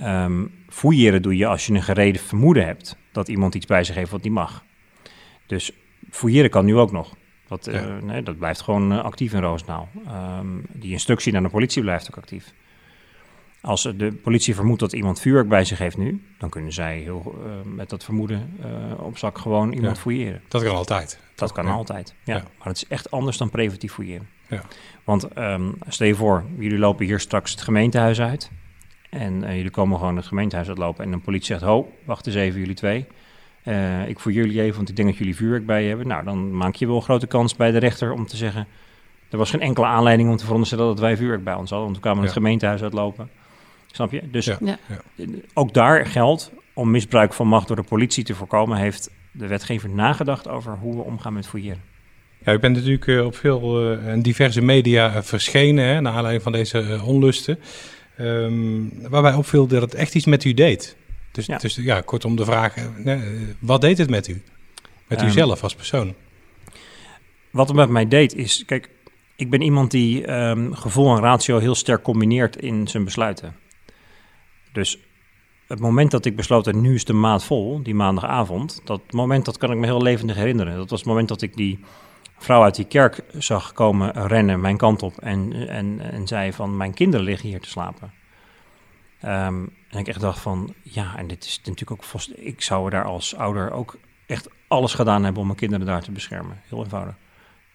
Um, 0.00 0.64
fouilleren 0.68 1.22
doe 1.22 1.36
je 1.36 1.46
als 1.46 1.66
je 1.66 1.72
een 1.72 1.82
gereden 1.82 2.20
vermoeden 2.20 2.64
hebt 2.64 2.96
dat 3.12 3.28
iemand 3.28 3.54
iets 3.54 3.66
bij 3.66 3.84
zich 3.84 3.94
heeft 3.94 4.10
wat 4.10 4.22
niet 4.22 4.32
mag. 4.32 4.64
Dus 5.46 5.72
fouilleren 6.10 6.50
kan 6.50 6.64
nu 6.64 6.76
ook 6.76 6.92
nog. 6.92 7.14
Dat, 7.48 7.70
nee, 8.02 8.22
dat 8.22 8.38
blijft 8.38 8.60
gewoon 8.60 9.02
actief 9.02 9.32
in 9.32 9.40
Roosendaal. 9.40 9.88
Ehm, 10.06 10.46
die 10.72 10.92
instructie 10.92 11.32
naar 11.32 11.42
de 11.42 11.48
politie 11.48 11.82
blijft 11.82 12.10
ook 12.10 12.16
actief. 12.16 12.52
Als 13.64 13.82
de 13.82 14.12
politie 14.22 14.54
vermoedt 14.54 14.80
dat 14.80 14.92
iemand 14.92 15.20
vuurwerk 15.20 15.48
bij 15.48 15.64
zich 15.64 15.78
heeft 15.78 15.96
nu, 15.96 16.22
dan 16.38 16.48
kunnen 16.48 16.72
zij 16.72 16.98
heel, 16.98 17.34
met 17.64 17.90
dat 17.90 18.04
vermoeden 18.04 18.58
op 18.98 19.18
zak 19.18 19.38
gewoon 19.38 19.72
iemand 19.72 19.98
fouilleren. 19.98 20.42
Dat 20.48 20.62
kan 20.62 20.76
altijd. 20.76 21.18
Dat 21.34 21.52
kan 21.52 21.66
altijd, 21.66 22.14
ja. 22.24 22.34
Maar 22.34 22.66
het 22.66 22.76
is 22.76 22.86
echt 22.86 23.10
anders 23.10 23.36
dan 23.36 23.50
preventief 23.50 23.92
fouilleren. 23.92 24.28
Ja. 24.48 24.62
Want 25.04 25.38
um, 25.38 25.74
stel 25.88 26.06
je 26.06 26.14
voor, 26.14 26.44
jullie 26.58 26.78
lopen 26.78 27.06
hier 27.06 27.20
straks 27.20 27.50
het 27.50 27.60
gemeentehuis 27.60 28.20
uit. 28.20 28.50
En 29.10 29.42
uh, 29.42 29.56
jullie 29.56 29.70
komen 29.70 29.98
gewoon 29.98 30.16
het 30.16 30.26
gemeentehuis 30.26 30.68
uitlopen. 30.68 31.04
En 31.04 31.10
de 31.10 31.18
politie 31.18 31.46
zegt: 31.46 31.62
Ho, 31.62 31.92
wacht 32.04 32.26
eens 32.26 32.36
even, 32.36 32.60
jullie 32.60 32.74
twee. 32.74 33.06
Ik 34.06 34.20
voor 34.20 34.32
jullie 34.32 34.60
even, 34.60 34.76
want 34.76 34.88
ik 34.88 34.96
denk 34.96 35.08
dat 35.08 35.18
jullie 35.18 35.36
vuurwerk 35.36 35.66
bij 35.66 35.82
je 35.82 35.88
hebben. 35.88 36.06
Nou, 36.06 36.24
dan 36.24 36.56
maak 36.56 36.74
je 36.74 36.86
wel 36.86 36.96
een 36.96 37.02
grote 37.02 37.26
kans 37.26 37.56
bij 37.56 37.70
de 37.70 37.78
rechter 37.78 38.12
om 38.12 38.26
te 38.26 38.36
zeggen. 38.36 38.66
Er 39.30 39.38
was 39.38 39.50
geen 39.50 39.60
enkele 39.60 39.86
aanleiding 39.86 40.30
om 40.30 40.36
te 40.36 40.44
veronderstellen 40.44 40.86
dat 40.86 40.98
wij 40.98 41.16
vuurwerk 41.16 41.44
bij 41.44 41.54
ons 41.54 41.70
hadden. 41.70 41.84
Want 41.84 41.96
we 41.96 42.02
kwamen 42.02 42.20
ja. 42.20 42.24
het 42.24 42.36
gemeentehuis 42.36 42.82
uitlopen. 42.82 43.30
Snap 43.94 44.12
je? 44.12 44.30
Dus 44.30 44.44
ja. 44.44 44.78
ook 45.54 45.74
daar 45.74 46.06
geldt 46.06 46.50
om 46.72 46.90
misbruik 46.90 47.32
van 47.32 47.46
macht 47.46 47.66
door 47.66 47.76
de 47.76 47.82
politie 47.82 48.24
te 48.24 48.34
voorkomen, 48.34 48.78
heeft 48.78 49.10
de 49.30 49.46
wetgever 49.46 49.88
nagedacht 49.88 50.48
over 50.48 50.76
hoe 50.76 50.96
we 50.96 51.02
omgaan 51.02 51.32
met 51.32 51.46
fouilleren. 51.46 51.82
Ja, 52.44 52.52
u 52.52 52.58
bent 52.58 52.76
natuurlijk 52.76 53.06
uh, 53.06 53.24
op 53.24 53.36
veel 53.36 53.92
uh, 53.92 54.22
diverse 54.22 54.60
media 54.60 55.22
verschenen, 55.22 55.84
hè, 55.84 56.00
naar 56.00 56.12
aanleiding 56.12 56.42
van 56.42 56.52
deze 56.52 57.00
onlusten. 57.04 57.58
Um, 58.20 58.92
waarbij 59.08 59.34
opviel 59.34 59.66
dat 59.66 59.82
het 59.82 59.94
echt 59.94 60.14
iets 60.14 60.26
met 60.26 60.44
u 60.44 60.54
deed. 60.54 60.96
Dus 61.32 61.46
ja, 61.46 61.58
dus, 61.58 61.74
ja 61.74 62.00
kortom 62.00 62.36
de 62.36 62.44
vraag, 62.44 62.74
wat 63.58 63.80
deed 63.80 63.98
het 63.98 64.10
met 64.10 64.28
u? 64.28 64.42
Met 65.06 65.20
um, 65.20 65.26
u 65.26 65.30
zelf 65.30 65.62
als 65.62 65.74
persoon? 65.74 66.14
Wat 67.50 67.68
het 67.68 67.76
met 67.76 67.88
mij 67.88 68.08
deed 68.08 68.34
is, 68.34 68.62
kijk, 68.66 68.90
ik 69.36 69.50
ben 69.50 69.62
iemand 69.62 69.90
die 69.90 70.32
um, 70.32 70.74
gevoel 70.74 71.16
en 71.16 71.22
ratio 71.22 71.58
heel 71.58 71.74
sterk 71.74 72.02
combineert 72.02 72.56
in 72.56 72.88
zijn 72.88 73.04
besluiten. 73.04 73.62
Dus 74.74 74.98
het 75.66 75.80
moment 75.80 76.10
dat 76.10 76.24
ik 76.24 76.36
besloot, 76.36 76.66
en 76.66 76.80
nu 76.80 76.94
is 76.94 77.04
de 77.04 77.12
maand 77.12 77.44
vol, 77.44 77.82
die 77.82 77.94
maandagavond, 77.94 78.80
dat 78.84 79.12
moment 79.12 79.44
dat 79.44 79.58
kan 79.58 79.72
ik 79.72 79.78
me 79.78 79.86
heel 79.86 80.02
levendig 80.02 80.36
herinneren. 80.36 80.76
Dat 80.76 80.90
was 80.90 80.98
het 80.98 81.08
moment 81.08 81.28
dat 81.28 81.42
ik 81.42 81.54
die 81.54 81.84
vrouw 82.38 82.62
uit 82.62 82.74
die 82.74 82.84
kerk 82.84 83.24
zag 83.38 83.72
komen 83.72 84.26
rennen 84.26 84.60
mijn 84.60 84.76
kant 84.76 85.02
op 85.02 85.18
en, 85.18 85.68
en, 85.68 86.00
en 86.00 86.26
zei 86.26 86.52
van 86.52 86.76
mijn 86.76 86.94
kinderen 86.94 87.26
liggen 87.26 87.48
hier 87.48 87.60
te 87.60 87.68
slapen. 87.68 88.12
Um, 89.24 89.72
en 89.90 89.98
ik 89.98 90.08
echt 90.08 90.20
dacht 90.20 90.38
van 90.38 90.74
ja, 90.82 91.16
en 91.16 91.26
dit 91.26 91.44
is 91.44 91.56
natuurlijk 91.56 91.90
ook 91.90 92.04
vast, 92.04 92.32
ik 92.36 92.62
zou 92.62 92.90
daar 92.90 93.04
als 93.04 93.36
ouder 93.36 93.70
ook 93.70 93.96
echt 94.26 94.48
alles 94.68 94.94
gedaan 94.94 95.24
hebben 95.24 95.40
om 95.40 95.46
mijn 95.46 95.58
kinderen 95.58 95.86
daar 95.86 96.02
te 96.02 96.12
beschermen. 96.12 96.60
Heel 96.68 96.82
eenvoudig. 96.82 97.14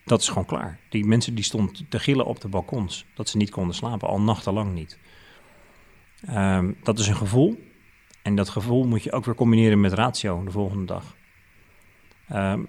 Dat 0.06 0.22
is 0.22 0.27
gewoon 0.27 0.46
klaar. 0.46 0.79
Die 0.89 1.06
mensen 1.06 1.36
die 1.36 1.44
stonden 1.44 1.88
te 1.89 2.00
gillen 2.00 2.25
op 2.25 2.41
de 2.41 2.48
balkons, 2.48 3.06
dat 3.15 3.29
ze 3.29 3.38
niet 3.38 3.50
konden 3.50 3.75
slapen, 3.75 4.08
al 4.08 4.22
nachtenlang 4.22 4.74
niet. 4.74 4.98
Um, 6.30 6.78
dat 6.84 7.00
is 7.00 7.08
een 7.08 7.16
gevoel. 7.16 7.68
En 8.22 8.36
dat 8.36 8.50
gevoel 8.50 8.88
moet 8.88 9.04
je 9.04 9.12
ook 9.12 9.26
weer 9.26 9.36
combineren 9.36 9.80
met 9.80 9.94
ratio 9.94 10.44
de 10.44 10.52
volgende 10.52 10.86
dag. 10.86 11.16
Um, 12.34 12.66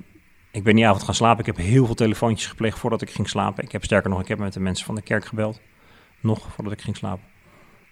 ik 0.50 0.62
ben 0.62 0.74
die 0.74 0.86
avond 0.86 1.02
gaan 1.02 1.14
slapen. 1.14 1.40
Ik 1.40 1.46
heb 1.46 1.56
heel 1.56 1.86
veel 1.86 1.94
telefoontjes 1.94 2.48
gepleegd 2.48 2.78
voordat 2.78 3.02
ik 3.02 3.10
ging 3.10 3.28
slapen. 3.28 3.64
Ik 3.64 3.72
heb 3.72 3.84
sterker 3.84 4.10
nog, 4.10 4.20
ik 4.20 4.28
heb 4.28 4.38
met 4.38 4.52
de 4.52 4.60
mensen 4.60 4.86
van 4.86 4.94
de 4.94 5.02
kerk 5.02 5.24
gebeld. 5.24 5.60
Nog 6.20 6.52
voordat 6.52 6.72
ik 6.72 6.80
ging 6.80 6.96
slapen. 6.96 7.24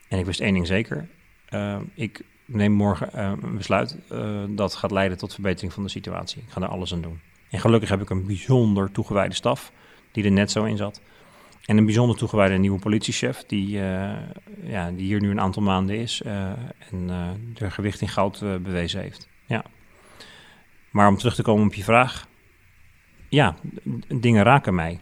En 0.08 0.18
ik 0.18 0.24
wist 0.24 0.40
één 0.40 0.52
ding 0.52 0.66
zeker. 0.66 1.08
Uh, 1.50 1.76
ik 1.94 2.24
neem 2.44 2.72
morgen 2.72 3.10
uh, 3.14 3.32
een 3.42 3.56
besluit 3.56 3.96
uh, 4.12 4.44
dat 4.48 4.74
gaat 4.74 4.90
leiden 4.90 5.18
tot 5.18 5.34
verbetering 5.34 5.72
van 5.72 5.82
de 5.82 5.88
situatie. 5.88 6.42
Ik 6.42 6.50
ga 6.50 6.60
er 6.60 6.68
alles 6.68 6.92
aan 6.92 7.00
doen. 7.00 7.20
En 7.50 7.60
gelukkig 7.60 7.88
heb 7.88 8.00
ik 8.00 8.10
een 8.10 8.26
bijzonder 8.26 8.92
toegewijde 8.92 9.34
staf 9.34 9.72
die 10.12 10.24
er 10.24 10.30
net 10.30 10.50
zo 10.50 10.64
in 10.64 10.76
zat. 10.76 11.00
En 11.68 11.76
een 11.76 11.84
bijzonder 11.84 12.16
toegewijde 12.16 12.56
nieuwe 12.56 12.78
politiechef 12.78 13.44
die, 13.46 13.68
ja, 14.62 14.90
die 14.90 15.06
hier 15.06 15.20
nu 15.20 15.30
een 15.30 15.40
aantal 15.40 15.62
maanden 15.62 15.98
is 15.98 16.22
en 16.90 17.10
er 17.58 17.72
gewicht 17.72 18.00
in 18.00 18.08
goud 18.08 18.40
bewezen 18.40 19.00
heeft. 19.00 19.28
Ja. 19.46 19.64
Maar 20.90 21.08
om 21.08 21.16
terug 21.16 21.34
te 21.34 21.42
komen 21.42 21.66
op 21.66 21.74
je 21.74 21.82
vraag, 21.82 22.28
ja, 23.28 23.56
dingen 24.08 24.42
raken 24.42 24.74
mij. 24.74 25.00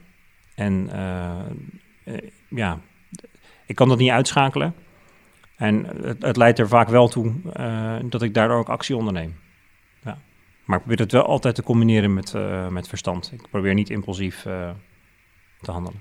En 0.54 0.90
uh, 0.94 2.14
ja, 2.48 2.80
ik 3.66 3.74
kan 3.74 3.88
dat 3.88 3.98
niet 3.98 4.10
uitschakelen. 4.10 4.74
En 5.56 5.86
het, 6.02 6.22
het 6.22 6.36
leidt 6.36 6.58
er 6.58 6.68
vaak 6.68 6.88
wel 6.88 7.08
toe 7.08 7.34
uh, 7.56 7.96
dat 8.04 8.22
ik 8.22 8.34
daardoor 8.34 8.58
ook 8.58 8.68
actie 8.68 8.96
onderneem. 8.96 9.36
Ja. 10.04 10.18
Maar 10.64 10.76
ik 10.78 10.84
probeer 10.84 11.04
het 11.04 11.12
wel 11.12 11.26
altijd 11.26 11.54
te 11.54 11.62
combineren 11.62 12.14
met, 12.14 12.32
uh, 12.32 12.68
met 12.68 12.88
verstand. 12.88 13.32
Ik 13.32 13.48
probeer 13.50 13.74
niet 13.74 13.90
impulsief 13.90 14.42
te 15.60 15.70
handelen. 15.70 16.00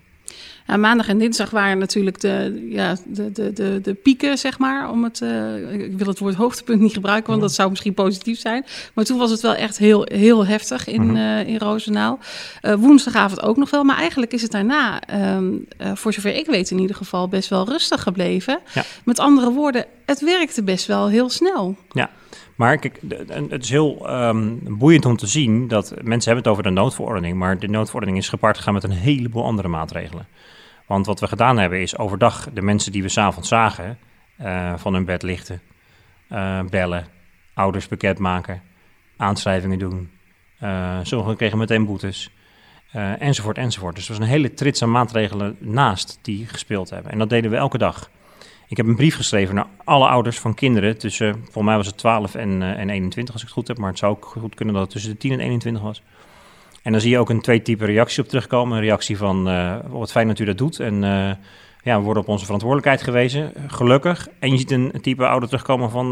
Ja, 0.68 0.78
maandag 0.78 1.08
en 1.08 1.18
dinsdag 1.18 1.50
waren 1.50 1.78
natuurlijk 1.78 2.20
de, 2.20 2.68
ja, 2.70 2.96
de, 3.06 3.32
de, 3.32 3.54
de, 3.54 3.80
de 3.82 3.94
pieken, 3.94 4.38
zeg 4.38 4.60
maar. 4.60 4.92
Om 4.92 5.04
het, 5.04 5.22
uh, 5.22 5.74
ik 5.74 5.98
wil 5.98 6.08
het 6.08 6.20
woord 6.20 6.36
hoogtepunt 6.36 6.82
niet 6.82 6.94
gebruiken, 6.94 7.30
want 7.30 7.42
dat 7.42 7.54
zou 7.54 7.70
misschien 7.70 7.94
positief 7.94 8.40
zijn. 8.40 8.66
Maar 8.94 9.06
toen 9.06 9.18
was 9.18 9.32
het 9.32 9.42
wel 9.42 9.54
echt 9.54 9.78
heel, 9.78 10.08
heel 10.14 10.46
heftig 10.46 10.88
in, 10.88 11.04
mm 11.04 11.16
uh, 11.16 11.48
in 11.48 11.58
Roosendaal. 11.58 12.20
Uh, 12.62 12.74
woensdagavond 12.74 13.42
ook 13.42 13.58
nog 13.58 13.70
wel, 13.70 13.84
maar 13.84 13.98
eigenlijk 13.98 14.34
is 14.34 14.42
het 14.42 14.52
daarna, 14.52 15.02
um, 15.36 15.68
voor 15.94 16.14
zover 16.14 16.36
ik 16.36 16.46
weet 16.46 16.72
in 16.72 16.80
ieder 16.80 16.96
geval, 16.96 17.28
best 17.28 17.50
wel 17.50 17.66
rustig 17.68 18.02
gebleven. 18.02 18.60
Ja. 18.74 18.84
Met 19.04 19.20
andere 19.20 19.52
woorden, 19.52 19.86
het 20.06 20.22
werkte 20.22 20.64
best 20.64 20.86
wel 20.86 21.08
heel 21.08 21.30
snel. 21.30 21.76
Ja. 21.92 22.10
Maar 22.56 22.78
kijk, 22.78 23.00
het 23.50 23.64
is 23.64 23.70
heel 23.70 24.22
um, 24.24 24.78
boeiend 24.78 25.06
om 25.06 25.18
te 25.18 25.28
zien 25.28 25.68
dat 25.68 25.90
mensen 25.90 26.34
hebben 26.34 26.44
het 26.44 26.48
over 26.48 26.64
de 26.64 26.80
noodverordening, 26.80 27.38
maar 27.38 27.60
de 27.60 27.68
noodverordening 27.68 28.18
is 28.20 28.30
gepaard 28.30 28.58
gegaan 28.58 28.74
met 28.74 28.84
een 28.84 28.92
heleboel 28.92 29.44
andere 29.44 29.68
maatregelen. 29.68 30.28
Want 30.86 31.06
wat 31.06 31.20
we 31.20 31.28
gedaan 31.28 31.58
hebben 31.58 31.82
is 31.82 31.98
overdag 31.98 32.50
de 32.54 32.62
mensen 32.62 32.92
die 32.92 33.02
we 33.02 33.10
s'avonds 33.10 33.50
zagen 33.50 33.98
uh, 34.42 34.74
van 34.78 34.94
hun 34.94 35.06
bed 35.06 35.24
lichten, 35.24 35.62
uh, 36.30 36.60
bellen, 36.70 37.06
ouders 37.54 37.88
bekendmaken, 37.88 38.62
aanschrijvingen 39.18 39.80
doen. 39.80 40.12
Uh, 40.64 41.00
sommigen 41.04 41.36
kregen 41.36 41.58
meteen 41.58 41.86
boetes, 41.86 42.30
enzovoort, 43.20 43.58
enzovoort. 43.58 43.96
Dus 43.96 44.06
er 44.06 44.12
was 44.12 44.22
een 44.22 44.32
hele 44.32 44.54
trits 44.54 44.82
aan 44.82 44.92
maatregelen 44.92 45.58
naast 45.60 46.20
die 46.22 46.46
gespeeld 46.48 46.90
hebben. 46.90 47.12
En 47.12 47.18
dat 47.18 47.30
deden 47.30 47.52
we 47.52 47.58
elke 47.58 47.78
dag. 47.78 48.10
Ik 48.68 48.78
heb 48.78 48.86
een 48.86 48.96
brief 48.96 49.16
geschreven 49.16 49.56
naar 49.56 49.68
alle 49.84 50.08
ouders 50.08 50.40
van 50.40 50.54
kinderen 50.54 50.98
tussen, 50.98 51.34
volgens 51.34 51.66
mij 51.66 51.76
was 51.76 51.86
het 51.86 51.98
12 51.98 52.36
en, 52.36 52.62
en 52.62 52.90
21 52.90 53.34
als 53.34 53.42
ik 53.42 53.48
het 53.48 53.58
goed 53.58 53.68
heb, 53.68 53.78
maar 53.78 53.90
het 53.90 54.00
zou 54.00 54.12
ook 54.12 54.26
goed 54.26 54.56
kunnen 54.56 54.74
dat 54.74 54.84
het 54.84 54.92
tussen 54.92 55.12
de 55.12 55.18
10 55.18 55.32
en 55.32 55.40
21 55.40 55.84
was. 55.84 56.02
En 56.86 56.92
dan 56.92 57.02
zie 57.02 57.10
je 57.10 57.18
ook 57.18 57.30
een 57.30 57.42
twee 57.42 57.62
type 57.62 57.86
reactie 57.86 58.24
op 58.24 58.30
terugkomen. 58.30 58.78
Een 58.78 58.84
reactie 58.84 59.18
van, 59.18 59.50
uh, 59.50 59.76
wat 59.88 60.12
fijn 60.12 60.28
dat 60.28 60.40
u 60.40 60.46
dat 60.46 60.58
doet. 60.58 60.80
En 60.80 60.94
uh, 60.94 61.32
ja, 61.84 61.98
we 61.98 62.04
worden 62.04 62.24
op 62.24 62.30
onze 62.30 62.46
verantwoordelijkheid 62.46 63.04
gewezen, 63.04 63.52
gelukkig. 63.68 64.28
En 64.40 64.52
je 64.52 64.58
ziet 64.58 64.72
een, 64.72 64.92
type 65.02 65.28
ouder 65.28 65.50
terugkomen 65.50 65.90
van, 65.90 66.12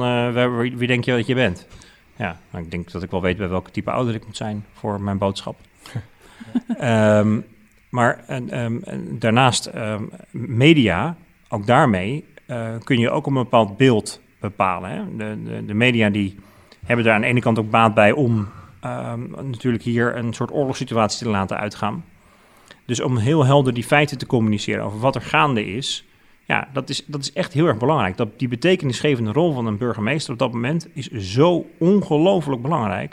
wie, 0.57 0.77
wie, 0.77 0.87
denk 0.87 1.03
je 1.03 1.11
dat 1.11 1.27
je 1.27 1.35
bent? 1.35 1.67
Ja, 2.15 2.39
nou, 2.51 2.63
ik 2.63 2.71
denk 2.71 2.91
dat 2.91 3.03
ik 3.03 3.11
wel 3.11 3.21
weet 3.21 3.37
bij 3.37 3.49
welke 3.49 3.71
type 3.71 3.91
ouder 3.91 4.15
ik 4.15 4.25
moet 4.25 4.37
zijn 4.37 4.65
voor 4.73 5.01
mijn 5.01 5.17
boodschap. 5.17 5.55
um, 6.81 7.45
maar 7.89 8.25
um, 8.29 8.83
daarnaast 9.19 9.69
um, 9.75 10.11
media, 10.31 11.15
ook 11.49 11.65
daarmee 11.65 12.25
kun 12.83 12.99
je 12.99 13.09
ook 13.09 13.27
een 13.27 13.33
bepaald 13.33 13.77
beeld 13.77 14.21
bepalen. 14.39 14.89
Hè? 14.89 15.15
De, 15.17 15.43
de, 15.43 15.65
de 15.65 15.73
media 15.73 16.09
die 16.09 16.35
hebben 16.85 17.05
daar 17.05 17.15
aan 17.15 17.21
de 17.21 17.27
ene 17.27 17.39
kant 17.39 17.59
ook 17.59 17.69
baat 17.69 17.93
bij 17.93 18.11
om 18.11 18.49
um, 18.85 19.33
natuurlijk 19.45 19.83
hier 19.83 20.15
een 20.15 20.33
soort 20.33 20.51
oorlogssituatie 20.51 21.25
te 21.25 21.31
laten 21.31 21.57
uitgaan. 21.57 22.05
Dus 22.85 23.01
om 23.01 23.17
heel 23.17 23.45
helder 23.45 23.73
die 23.73 23.83
feiten 23.83 24.17
te 24.17 24.25
communiceren 24.25 24.85
over 24.85 24.99
wat 24.99 25.15
er 25.15 25.21
gaande 25.21 25.65
is, 25.65 26.05
ja, 26.45 26.67
dat 26.73 26.89
is, 26.89 27.05
dat 27.05 27.21
is 27.21 27.33
echt 27.33 27.53
heel 27.53 27.67
erg 27.67 27.77
belangrijk. 27.77 28.17
Dat, 28.17 28.39
die 28.39 28.47
betekenisgevende 28.47 29.31
rol 29.31 29.53
van 29.53 29.65
een 29.65 29.77
burgemeester 29.77 30.33
op 30.33 30.39
dat 30.39 30.53
moment 30.53 30.87
is 30.93 31.11
zo 31.11 31.65
ongelooflijk 31.77 32.61
belangrijk. 32.61 33.11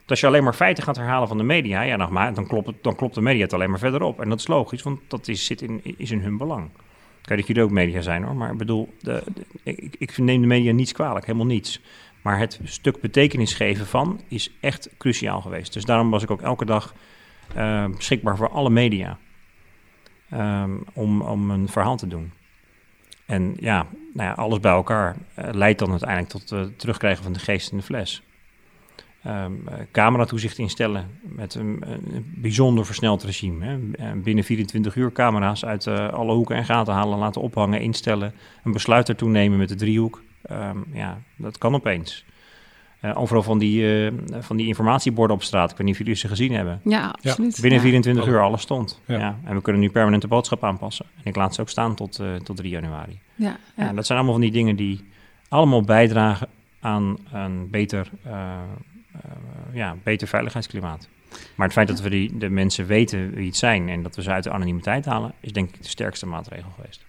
Dat 0.00 0.10
als 0.10 0.20
je 0.20 0.26
alleen 0.26 0.44
maar 0.44 0.54
feiten 0.54 0.84
gaat 0.84 0.96
herhalen 0.96 1.28
van 1.28 1.36
de 1.36 1.42
media, 1.42 1.82
ja, 1.82 1.96
dan, 1.96 2.34
dan, 2.34 2.46
klopt, 2.46 2.72
dan 2.82 2.94
klopt 2.94 3.14
de 3.14 3.20
media 3.20 3.42
het 3.42 3.52
alleen 3.52 3.70
maar 3.70 3.78
verder 3.78 4.02
op. 4.02 4.20
En 4.20 4.28
dat 4.28 4.38
is 4.38 4.46
logisch, 4.46 4.82
want 4.82 5.00
dat 5.08 5.28
is, 5.28 5.46
zit 5.46 5.62
in, 5.62 5.80
is 5.96 6.10
in 6.10 6.20
hun 6.20 6.36
belang. 6.36 6.70
Kijk 7.28 7.40
dat 7.40 7.48
jullie 7.48 7.62
ook 7.62 7.70
media 7.70 8.00
zijn 8.00 8.22
hoor, 8.22 8.36
maar 8.36 8.50
ik 8.50 8.58
bedoel, 8.58 8.94
de, 9.00 9.22
ik, 9.98 10.18
neem 10.18 10.40
de 10.40 10.46
media 10.46 10.72
niets 10.72 10.92
kwalijk, 10.92 11.26
helemaal 11.26 11.46
niets. 11.46 11.80
Maar 12.22 12.38
het 12.38 12.60
stuk 12.64 13.00
betekenis 13.00 13.54
geven 13.54 13.86
van 13.86 14.20
is 14.28 14.52
echt 14.60 14.90
cruciaal 14.98 15.40
geweest. 15.40 15.72
Dus 15.72 15.84
daarom 15.84 16.10
was 16.10 16.22
ik 16.22 16.30
ook 16.30 16.42
elke 16.42 16.64
dag 16.64 16.94
uh, 17.56 17.86
beschikbaar 17.86 18.36
voor 18.36 18.48
alle 18.48 18.70
media. 18.70 19.18
Um, 20.34 20.84
om, 20.92 21.20
om 21.20 21.50
een 21.50 21.68
verhaal 21.68 21.96
te 21.96 22.06
doen. 22.06 22.32
En 23.26 23.54
ja, 23.60 23.86
nou 24.14 24.28
ja 24.28 24.34
alles 24.34 24.60
bij 24.60 24.72
elkaar 24.72 25.16
uh, 25.38 25.48
leidt 25.52 25.78
dan 25.78 25.90
uiteindelijk 25.90 26.30
tot 26.30 26.50
het 26.50 26.78
terugkrijgen 26.78 27.22
van 27.22 27.32
de 27.32 27.38
geest 27.38 27.70
in 27.70 27.76
de 27.76 27.82
fles. 27.82 28.22
Um, 29.26 29.64
cameratoezicht 29.92 30.58
instellen 30.58 31.06
met 31.22 31.54
een, 31.54 31.82
een, 31.86 32.32
bijzonder 32.36 32.86
versneld 32.86 33.22
regime. 33.22 33.64
Hè. 33.64 34.14
Binnen 34.14 34.44
24 34.44 34.96
uur 34.96 35.12
camera's 35.12 35.64
uit 35.64 35.86
alle 35.86 36.32
hoeken 36.32 36.56
en 36.56 36.64
gaten 36.64 36.94
halen, 36.94 37.18
laten 37.18 37.40
ophangen, 37.40 37.80
instellen. 37.80 38.32
Een 38.64 38.72
besluit 38.72 39.08
ertoe 39.08 39.28
nemen 39.28 39.58
met 39.58 39.68
de 39.68 39.74
driehoek. 39.74 40.22
Um, 40.50 40.84
ja, 40.92 41.18
dat 41.36 41.58
kan 41.58 41.74
opeens. 41.74 42.24
overal 43.14 43.42
van 43.42 43.58
die, 43.58 44.10
van 44.40 44.56
die 44.56 44.66
informatieborden 44.66 45.36
op 45.36 45.42
straat. 45.42 45.70
Ik 45.70 45.76
weet 45.76 45.86
niet 45.86 45.94
of 45.94 46.00
jullie 46.00 46.14
ze 46.14 46.28
gezien 46.28 46.52
hebben. 46.52 46.80
Ja, 46.84 47.08
absoluut. 47.08 47.58
Binnen 47.60 47.80
24 47.80 48.26
uur 48.26 48.40
alles 48.40 48.60
stond. 48.60 49.00
Ja. 49.06 49.38
En 49.44 49.54
we 49.54 49.62
kunnen 49.62 49.82
nu 49.82 49.90
permanent 49.90 50.22
de 50.22 50.28
boodschap 50.28 50.64
aanpassen. 50.64 51.06
En 51.16 51.24
ik 51.24 51.36
laat 51.36 51.54
ze 51.54 51.60
ook 51.60 51.68
staan 51.68 51.94
tot, 51.94 52.22
tot 52.44 52.56
3 52.56 52.70
januari. 52.70 53.18
Ja, 53.34 53.56
ja. 53.76 53.92
dat 53.92 54.06
zijn 54.06 54.18
allemaal 54.18 54.36
van 54.36 54.46
die 54.46 54.52
dingen 54.52 54.76
die 54.76 55.08
allemaal 55.48 55.82
bijdragen 55.82 56.48
aan 56.80 57.16
een 57.32 57.70
beter, 57.70 58.10
ja, 59.72 59.96
beter 60.02 60.28
veiligheidsklimaat. 60.28 61.08
Maar 61.54 61.66
het 61.66 61.76
feit 61.76 61.88
dat 61.88 62.00
we 62.00 62.10
die, 62.10 62.38
de 62.38 62.48
mensen 62.48 62.86
weten 62.86 63.34
wie 63.34 63.46
het 63.46 63.56
zijn 63.56 63.88
en 63.88 64.02
dat 64.02 64.16
we 64.16 64.22
ze 64.22 64.30
uit 64.30 64.44
de 64.44 64.50
anonimiteit 64.50 65.04
halen, 65.04 65.34
is 65.40 65.52
denk 65.52 65.68
ik 65.68 65.82
de 65.82 65.88
sterkste 65.88 66.26
maatregel 66.26 66.70
geweest. 66.74 67.06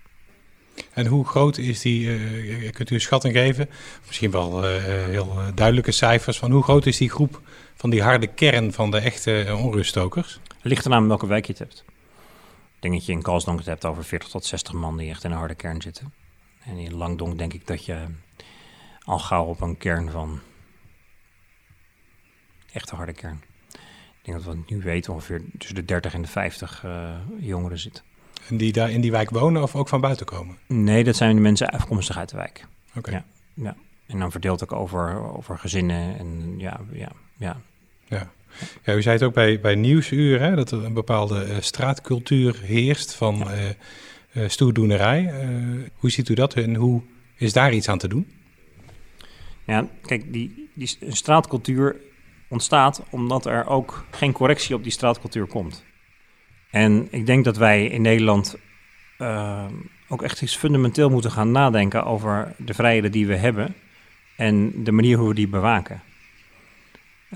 En 0.94 1.06
hoe 1.06 1.26
groot 1.26 1.58
is 1.58 1.82
die, 1.82 2.08
uh, 2.08 2.72
kunt 2.72 2.90
u 2.90 2.96
een 2.96 3.02
schatting 3.02 3.34
geven, 3.34 3.70
misschien 4.08 4.32
wel 4.32 4.64
uh, 4.64 4.84
heel 4.84 5.38
duidelijke 5.56 5.92
cijfers, 5.92 6.40
van 6.40 6.52
hoe 6.52 6.64
groot 6.64 6.86
is 6.86 6.98
die 6.98 7.10
groep 7.10 7.42
van 7.76 7.90
die 7.90 8.04
harde 8.04 8.28
kern 8.28 8.74
van 8.74 8.92
de 8.92 9.00
echte 9.00 9.56
onruststokers? 9.58 10.40
Ligt 10.62 10.86
eraan 10.86 11.08
welke 11.08 11.28
wijk 11.28 11.46
je 11.46 11.52
het 11.52 11.62
hebt. 11.62 11.84
Ik 12.76 12.86
denk 12.86 12.94
dat 12.94 13.06
je 13.06 13.12
in 13.12 13.22
Kalsdonk 13.22 13.58
het 13.58 13.68
hebt 13.68 13.86
over 13.86 14.04
40 14.04 14.30
tot 14.30 14.46
60 14.46 14.74
man 14.74 14.98
die 14.98 15.10
echt 15.10 15.24
in 15.24 15.32
een 15.32 15.38
harde 15.38 15.56
kern 15.56 15.82
zitten. 15.82 16.14
En 16.64 16.78
in 16.78 16.94
Langdonk 16.94 17.38
denk 17.38 17.54
ik 17.54 17.68
dat 17.68 17.86
je 17.86 18.06
al 19.04 19.20
gauw 19.20 19.46
op 19.46 19.62
een 19.62 19.78
kern 19.78 20.12
van 20.12 20.40
echte 22.80 22.96
harde 22.96 23.14
kern 23.14 23.40
denk 24.30 24.46
dat 24.46 24.56
we 24.56 24.74
nu 24.76 24.82
weten 24.82 25.14
ongeveer 25.14 25.42
tussen 25.58 25.76
de 25.76 25.86
30 25.86 26.14
en 26.14 26.22
de 26.22 26.28
50 26.28 26.84
uh, 26.86 27.10
eh, 27.10 27.16
jongeren 27.40 27.80
zitten. 27.80 28.04
En 28.48 28.58
die 28.58 28.72
daar 28.72 28.92
in 28.92 29.02
die 29.02 29.12
wijk 29.12 29.30
wonen 29.30 29.64
of 29.64 29.76
ook 29.76 29.88
van 29.88 30.02
buiten 30.02 30.26
komen? 30.26 30.58
Nee, 30.68 31.04
dat 31.04 31.16
zijn 31.16 31.36
de 31.36 31.42
mensen 31.42 31.70
afkomstig 31.70 32.18
uit 32.18 32.30
de 32.30 32.38
wijk. 32.38 32.68
Oké. 32.96 33.12
Ja, 33.12 33.26
ja. 33.54 33.76
En 34.08 34.20
dan 34.20 34.32
verdeelt 34.32 34.64
ook 34.64 34.72
over, 34.72 35.34
over 35.38 35.58
gezinnen 35.58 36.18
en 36.18 36.56
ja, 36.58 36.80
ja, 36.92 37.12
ja. 37.38 37.62
Ja. 38.06 38.32
Ja, 38.84 38.94
u 38.94 39.02
zei 39.02 39.16
het 39.16 39.24
ook 39.24 39.34
bij, 39.34 39.60
bij 39.60 39.76
Nieuwsuur, 39.76 40.40
hè, 40.40 40.56
dat 40.56 40.72
er 40.72 40.86
een 40.86 40.94
bepaalde 40.94 41.48
uh, 41.48 41.56
straatcultuur 41.60 42.60
heerst 42.62 43.14
van 43.14 43.38
ja. 43.38 43.76
uh, 44.34 44.50
stoerdoenerij. 44.50 45.34
hoe 45.96 46.12
ziet 46.12 46.30
u 46.30 46.34
dat 46.34 46.54
en 46.54 46.76
hoe 46.76 47.02
is 47.36 47.54
daar 47.54 47.74
iets 47.74 47.90
aan 47.90 47.98
te 47.98 48.08
doen? 48.08 48.32
Ja, 49.66 49.88
kijk, 50.02 50.34
die, 50.34 50.70
die 50.74 50.98
straatcultuur 51.08 51.96
ontstaat 52.50 53.04
omdat 53.10 53.46
er 53.46 53.68
ook 53.68 54.06
geen 54.12 54.32
correctie 54.32 54.76
op 54.76 54.84
die 54.84 54.92
straatcultuur 54.92 55.48
komt. 55.48 55.86
En 56.72 57.08
ik 57.12 57.26
denk 57.26 57.46
dat 57.46 57.58
wij 57.58 57.86
in 57.86 58.02
Nederland 58.02 58.58
uh, 59.18 59.66
ook 60.08 60.22
echt 60.22 60.42
iets 60.42 60.56
fundamenteel 60.56 61.10
moeten 61.10 61.32
gaan 61.32 61.52
nadenken 61.52 62.06
over 62.06 62.54
de 62.58 62.74
vrijheden 62.74 63.12
die 63.12 63.28
we 63.28 63.36
hebben 63.36 63.76
en 64.36 64.84
de 64.84 64.92
manier 64.92 65.18
hoe 65.18 65.28
we 65.28 65.36
die 65.36 65.48
bewaken. 65.48 66.02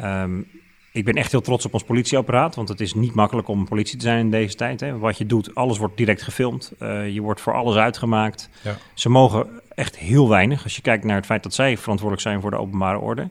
Um, 0.01 0.47
ik 0.91 1.05
ben 1.05 1.15
echt 1.15 1.31
heel 1.31 1.41
trots 1.41 1.65
op 1.65 1.73
ons 1.73 1.83
politieapparaat, 1.83 2.55
want 2.55 2.69
het 2.69 2.79
is 2.79 2.93
niet 2.93 3.15
makkelijk 3.15 3.47
om 3.47 3.65
politie 3.65 3.97
te 3.97 4.05
zijn 4.05 4.19
in 4.19 4.31
deze 4.31 4.55
tijd. 4.55 4.79
Hè. 4.79 4.97
Wat 4.97 5.17
je 5.17 5.25
doet, 5.25 5.55
alles 5.55 5.77
wordt 5.77 5.97
direct 5.97 6.21
gefilmd. 6.21 6.73
Uh, 6.79 7.09
je 7.09 7.21
wordt 7.21 7.41
voor 7.41 7.53
alles 7.53 7.75
uitgemaakt. 7.75 8.49
Ja. 8.63 8.75
Ze 8.93 9.09
mogen 9.09 9.61
echt 9.75 9.97
heel 9.97 10.29
weinig, 10.29 10.63
als 10.63 10.75
je 10.75 10.81
kijkt 10.81 11.03
naar 11.03 11.15
het 11.15 11.25
feit 11.25 11.43
dat 11.43 11.53
zij 11.53 11.77
verantwoordelijk 11.77 12.27
zijn 12.27 12.41
voor 12.41 12.51
de 12.51 12.57
openbare 12.57 12.99
orde. 12.99 13.29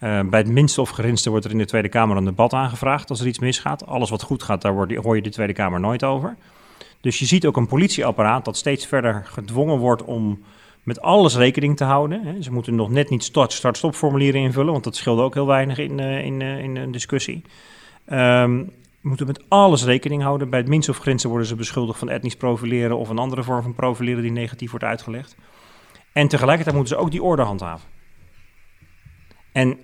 Uh, 0.00 0.20
bij 0.20 0.38
het 0.38 0.48
minste 0.48 0.80
of 0.80 0.90
geringste 0.90 1.30
wordt 1.30 1.44
er 1.44 1.50
in 1.50 1.58
de 1.58 1.64
Tweede 1.64 1.88
Kamer 1.88 2.16
een 2.16 2.24
debat 2.24 2.52
aangevraagd 2.52 3.10
als 3.10 3.20
er 3.20 3.26
iets 3.26 3.38
misgaat. 3.38 3.86
Alles 3.86 4.10
wat 4.10 4.22
goed 4.22 4.42
gaat, 4.42 4.62
daar 4.62 4.72
hoor 4.72 5.16
je 5.16 5.22
de 5.22 5.30
Tweede 5.30 5.52
Kamer 5.52 5.80
nooit 5.80 6.04
over. 6.04 6.36
Dus 7.00 7.18
je 7.18 7.26
ziet 7.26 7.46
ook 7.46 7.56
een 7.56 7.66
politieapparaat 7.66 8.44
dat 8.44 8.56
steeds 8.56 8.86
verder 8.86 9.22
gedwongen 9.24 9.78
wordt 9.78 10.04
om 10.04 10.42
met 10.82 11.00
alles 11.00 11.36
rekening 11.36 11.76
te 11.76 11.84
houden. 11.84 12.42
Ze 12.42 12.52
moeten 12.52 12.74
nog 12.74 12.90
net 12.90 13.10
niet 13.10 13.24
start-stop 13.24 13.94
formulieren 13.94 14.40
invullen, 14.40 14.72
want 14.72 14.84
dat 14.84 14.96
scheelde 14.96 15.22
ook 15.22 15.34
heel 15.34 15.46
weinig 15.46 15.78
in, 15.78 15.98
uh, 15.98 16.24
in, 16.24 16.40
uh, 16.40 16.58
in 16.58 16.76
een 16.76 16.90
discussie. 16.90 17.42
Um, 18.12 18.70
moeten 19.00 19.26
met 19.26 19.42
alles 19.48 19.84
rekening 19.84 20.22
houden. 20.22 20.50
Bij 20.50 20.58
het 20.58 20.68
minste 20.68 20.90
of 20.90 20.96
geringste 20.96 21.28
worden 21.28 21.46
ze 21.46 21.54
beschuldigd 21.54 21.98
van 21.98 22.08
etnisch 22.08 22.36
profileren 22.36 22.98
of 22.98 23.08
een 23.08 23.18
andere 23.18 23.42
vorm 23.42 23.62
van 23.62 23.74
profileren 23.74 24.22
die 24.22 24.32
negatief 24.32 24.70
wordt 24.70 24.84
uitgelegd. 24.84 25.36
En 26.12 26.28
tegelijkertijd 26.28 26.76
moeten 26.76 26.96
ze 26.96 27.02
ook 27.02 27.10
die 27.10 27.22
orde 27.22 27.42
handhaven. 27.42 27.88
En 29.52 29.78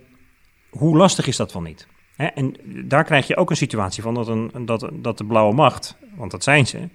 hoe 0.78 0.96
lastig 0.96 1.26
is 1.26 1.37
dat 1.37 1.52
wel 1.52 1.62
niet? 1.62 1.87
Hè? 2.16 2.26
En 2.26 2.54
daar 2.84 3.04
krijg 3.04 3.26
je 3.26 3.37
ook 3.37 3.50
een 3.50 3.56
situatie 3.56 4.02
van 4.02 4.14
dat, 4.14 4.28
een, 4.28 4.50
dat, 4.64 4.90
dat 4.92 5.18
de 5.18 5.24
blauwe 5.24 5.54
macht, 5.54 5.96
want 6.16 6.30
dat 6.30 6.42
zijn 6.42 6.66
ze, 6.66 6.88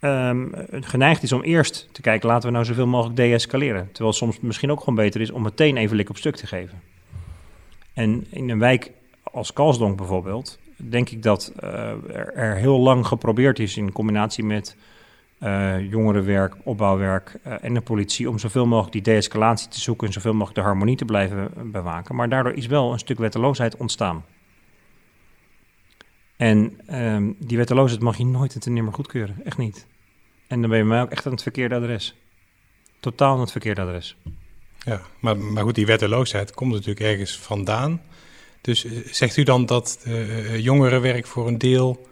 um, 0.00 0.52
geneigd 0.70 1.22
is 1.22 1.32
om 1.32 1.42
eerst 1.42 1.88
te 1.92 2.00
kijken, 2.00 2.28
laten 2.28 2.48
we 2.48 2.54
nou 2.54 2.64
zoveel 2.64 2.86
mogelijk 2.86 3.16
deescaleren. 3.16 3.88
Terwijl 3.92 4.14
soms 4.14 4.40
misschien 4.40 4.70
ook 4.70 4.78
gewoon 4.78 4.94
beter 4.94 5.20
is 5.20 5.30
om 5.30 5.42
meteen 5.42 5.76
even 5.76 5.96
lik 5.96 6.10
op 6.10 6.16
stuk 6.16 6.36
te 6.36 6.46
geven. 6.46 6.80
En 7.92 8.26
in 8.30 8.50
een 8.50 8.58
wijk 8.58 8.92
als 9.22 9.52
Kalsdonk 9.52 9.96
bijvoorbeeld, 9.96 10.58
denk 10.76 11.10
ik 11.10 11.22
dat 11.22 11.52
uh, 11.62 11.70
er, 12.08 12.34
er, 12.34 12.56
heel 12.56 12.78
lang 12.78 13.06
geprobeerd 13.06 13.58
is 13.58 13.76
in 13.76 13.92
combinatie 13.92 14.44
met 14.44 14.76
uh, 15.42 15.90
jongerenwerk, 15.90 16.54
opbouwwerk 16.64 17.38
uh, 17.46 17.54
en 17.60 17.74
de 17.74 17.80
politie 17.80 18.28
om 18.28 18.38
zoveel 18.38 18.66
mogelijk 18.66 18.92
die 18.92 19.02
de-escalatie 19.02 19.68
te 19.68 19.80
zoeken 19.80 20.06
en 20.06 20.12
zoveel 20.12 20.32
mogelijk 20.32 20.56
de 20.56 20.64
harmonie 20.64 20.96
te 20.96 21.04
blijven 21.04 21.50
bewaken. 21.70 22.14
Maar 22.14 22.28
daardoor 22.28 22.52
is 22.52 22.66
wel 22.66 22.92
een 22.92 22.98
stuk 22.98 23.18
wetteloosheid 23.18 23.76
ontstaan. 23.76 24.24
En 26.36 26.80
um, 26.92 27.36
die 27.38 27.56
wetteloosheid 27.56 28.02
mag 28.02 28.16
je 28.16 28.24
nooit 28.24 28.54
en 28.54 28.60
ten 28.60 28.72
nimmer 28.72 28.92
goedkeuren. 28.92 29.44
Echt 29.44 29.58
niet. 29.58 29.86
En 30.46 30.60
dan 30.60 30.70
ben 30.70 30.78
je 30.78 30.84
mij 30.84 31.02
ook 31.02 31.10
echt 31.10 31.26
aan 31.26 31.32
het 31.32 31.42
verkeerde 31.42 31.74
adres. 31.74 32.16
Totaal 33.00 33.34
aan 33.34 33.40
het 33.40 33.50
verkeerde 33.50 33.80
adres. 33.80 34.16
Ja, 34.78 35.00
maar, 35.20 35.36
maar 35.36 35.62
goed, 35.62 35.74
die 35.74 35.86
wetteloosheid 35.86 36.54
komt 36.54 36.72
natuurlijk 36.72 37.00
ergens 37.00 37.38
vandaan. 37.38 38.02
Dus 38.60 38.84
eh, 38.84 38.92
zegt 39.10 39.36
u 39.36 39.42
dan 39.42 39.66
dat 39.66 40.04
uh, 40.06 40.58
jongerenwerk 40.58 41.26
voor 41.26 41.46
een 41.46 41.58
deel 41.58 42.08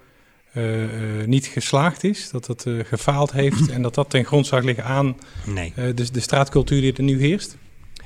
uh, 0.53 0.83
uh, 0.83 1.27
niet 1.27 1.47
geslaagd 1.47 2.05
is, 2.05 2.31
dat 2.31 2.47
het 2.47 2.65
uh, 2.65 2.85
gefaald 2.85 3.33
heeft 3.33 3.71
en 3.71 3.83
dat 3.83 3.95
dat 3.95 4.11
ten 4.11 4.25
grondslag 4.25 4.63
ligt 4.63 4.81
aan 4.81 5.17
nee. 5.47 5.73
de, 5.75 6.11
de 6.13 6.21
straatcultuur 6.21 6.81
die 6.81 6.93
er 6.93 7.03
nu 7.03 7.21
heerst? 7.21 7.57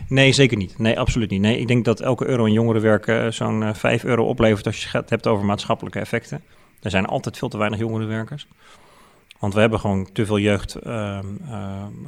Nee, 0.09 0.33
zeker 0.33 0.57
niet. 0.57 0.79
Nee, 0.79 0.99
absoluut 0.99 1.31
niet. 1.31 1.41
Nee, 1.41 1.59
ik 1.59 1.69
denk 1.69 1.85
dat 1.85 2.01
elke 2.01 2.27
euro 2.27 2.45
in 2.45 2.53
jongerenwerk 2.53 3.33
zo'n 3.35 3.75
5 3.75 4.05
euro 4.05 4.25
oplevert 4.25 4.67
als 4.67 4.83
je 4.83 4.89
het 4.99 5.11
hebt 5.11 5.27
over 5.27 5.45
maatschappelijke 5.45 5.99
effecten. 5.99 6.43
Er 6.81 6.91
zijn 6.91 7.07
altijd 7.07 7.39
veel 7.39 7.49
te 7.49 7.59
weinig 7.59 7.79
jongerenwerkers. 7.79 8.47
Want 9.39 9.55
we 9.55 9.61
hebben 9.61 9.81
gewoon 9.81 10.13
te 10.13 10.27
veel 10.27 10.39
jeugd 10.39 10.75
ehm, 10.75 11.27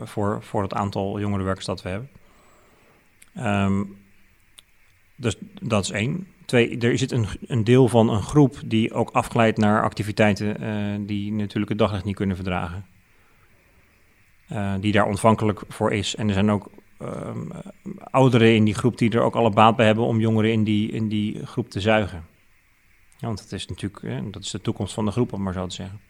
voor, 0.03 0.43
voor 0.43 0.63
het 0.63 0.75
aantal 0.75 1.21
jongerenwerkers 1.21 1.67
dat 1.67 1.83
we 1.83 1.89
hebben. 1.89 2.09
Um, 3.39 3.97
dus 5.17 5.37
dat 5.61 5.85
is 5.85 5.91
één. 5.91 6.27
Twee, 6.45 6.79
er 6.79 6.99
zit 6.99 7.13
een, 7.13 7.27
een 7.47 7.65
deel 7.65 7.89
van 7.89 8.09
een 8.09 8.23
groep 8.23 8.61
die 8.67 8.93
ook 8.93 9.11
afglijdt 9.11 9.59
naar 9.59 9.83
activiteiten 9.83 10.63
uh, 10.63 11.07
die 11.07 11.33
natuurlijk 11.33 11.69
het 11.69 11.79
daglicht 11.79 12.05
niet 12.05 12.15
kunnen 12.15 12.37
verdragen. 12.37 12.87
Uh, 14.53 14.75
die 14.81 14.93
daar 14.93 15.07
ontvankelijk 15.07 15.61
voor 15.69 15.93
is. 15.93 16.17
En 16.17 16.29
er 16.29 16.35
zijn 16.35 16.51
ook 16.51 16.71
uh, 17.03 17.31
ouderen 18.11 18.55
in 18.55 18.65
die 18.65 18.75
groep 18.75 18.99
die 18.99 19.11
er 19.11 19.21
ook 19.21 19.35
alle 19.35 19.51
baat 19.51 19.77
bij 19.77 19.87
hebben 19.87 20.05
om 20.05 20.21
jongeren 20.21 20.53
in 20.53 20.65
die, 20.65 20.91
in 20.91 21.09
die 21.09 21.47
groep 21.47 21.71
te 21.71 21.81
zuigen. 21.81 22.27
Ja, 23.19 23.27
want 23.27 23.39
dat 23.39 23.53
is 23.53 23.67
natuurlijk 23.67 24.33
dat 24.33 24.43
is 24.43 24.51
de 24.51 24.61
toekomst 24.61 24.95
van 24.95 25.05
de 25.05 25.11
groep, 25.11 25.33
om 25.33 25.43
maar 25.43 25.53
zo 25.53 25.67
te 25.67 25.75
zeggen. 25.75 26.01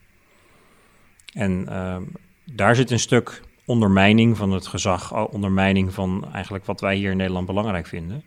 En 1.33 1.67
ehm, 1.67 2.03
daar 2.43 2.75
zit 2.75 2.91
een 2.91 2.99
stuk 2.99 3.41
ondermijning 3.65 4.37
van 4.37 4.51
het 4.51 4.67
gezag, 4.67 5.27
ondermijning 5.27 5.93
van 5.93 6.27
eigenlijk 6.33 6.65
wat 6.65 6.81
wij 6.81 6.95
hier 6.95 7.11
in 7.11 7.17
Nederland 7.17 7.45
belangrijk 7.45 7.87
vinden. 7.87 8.23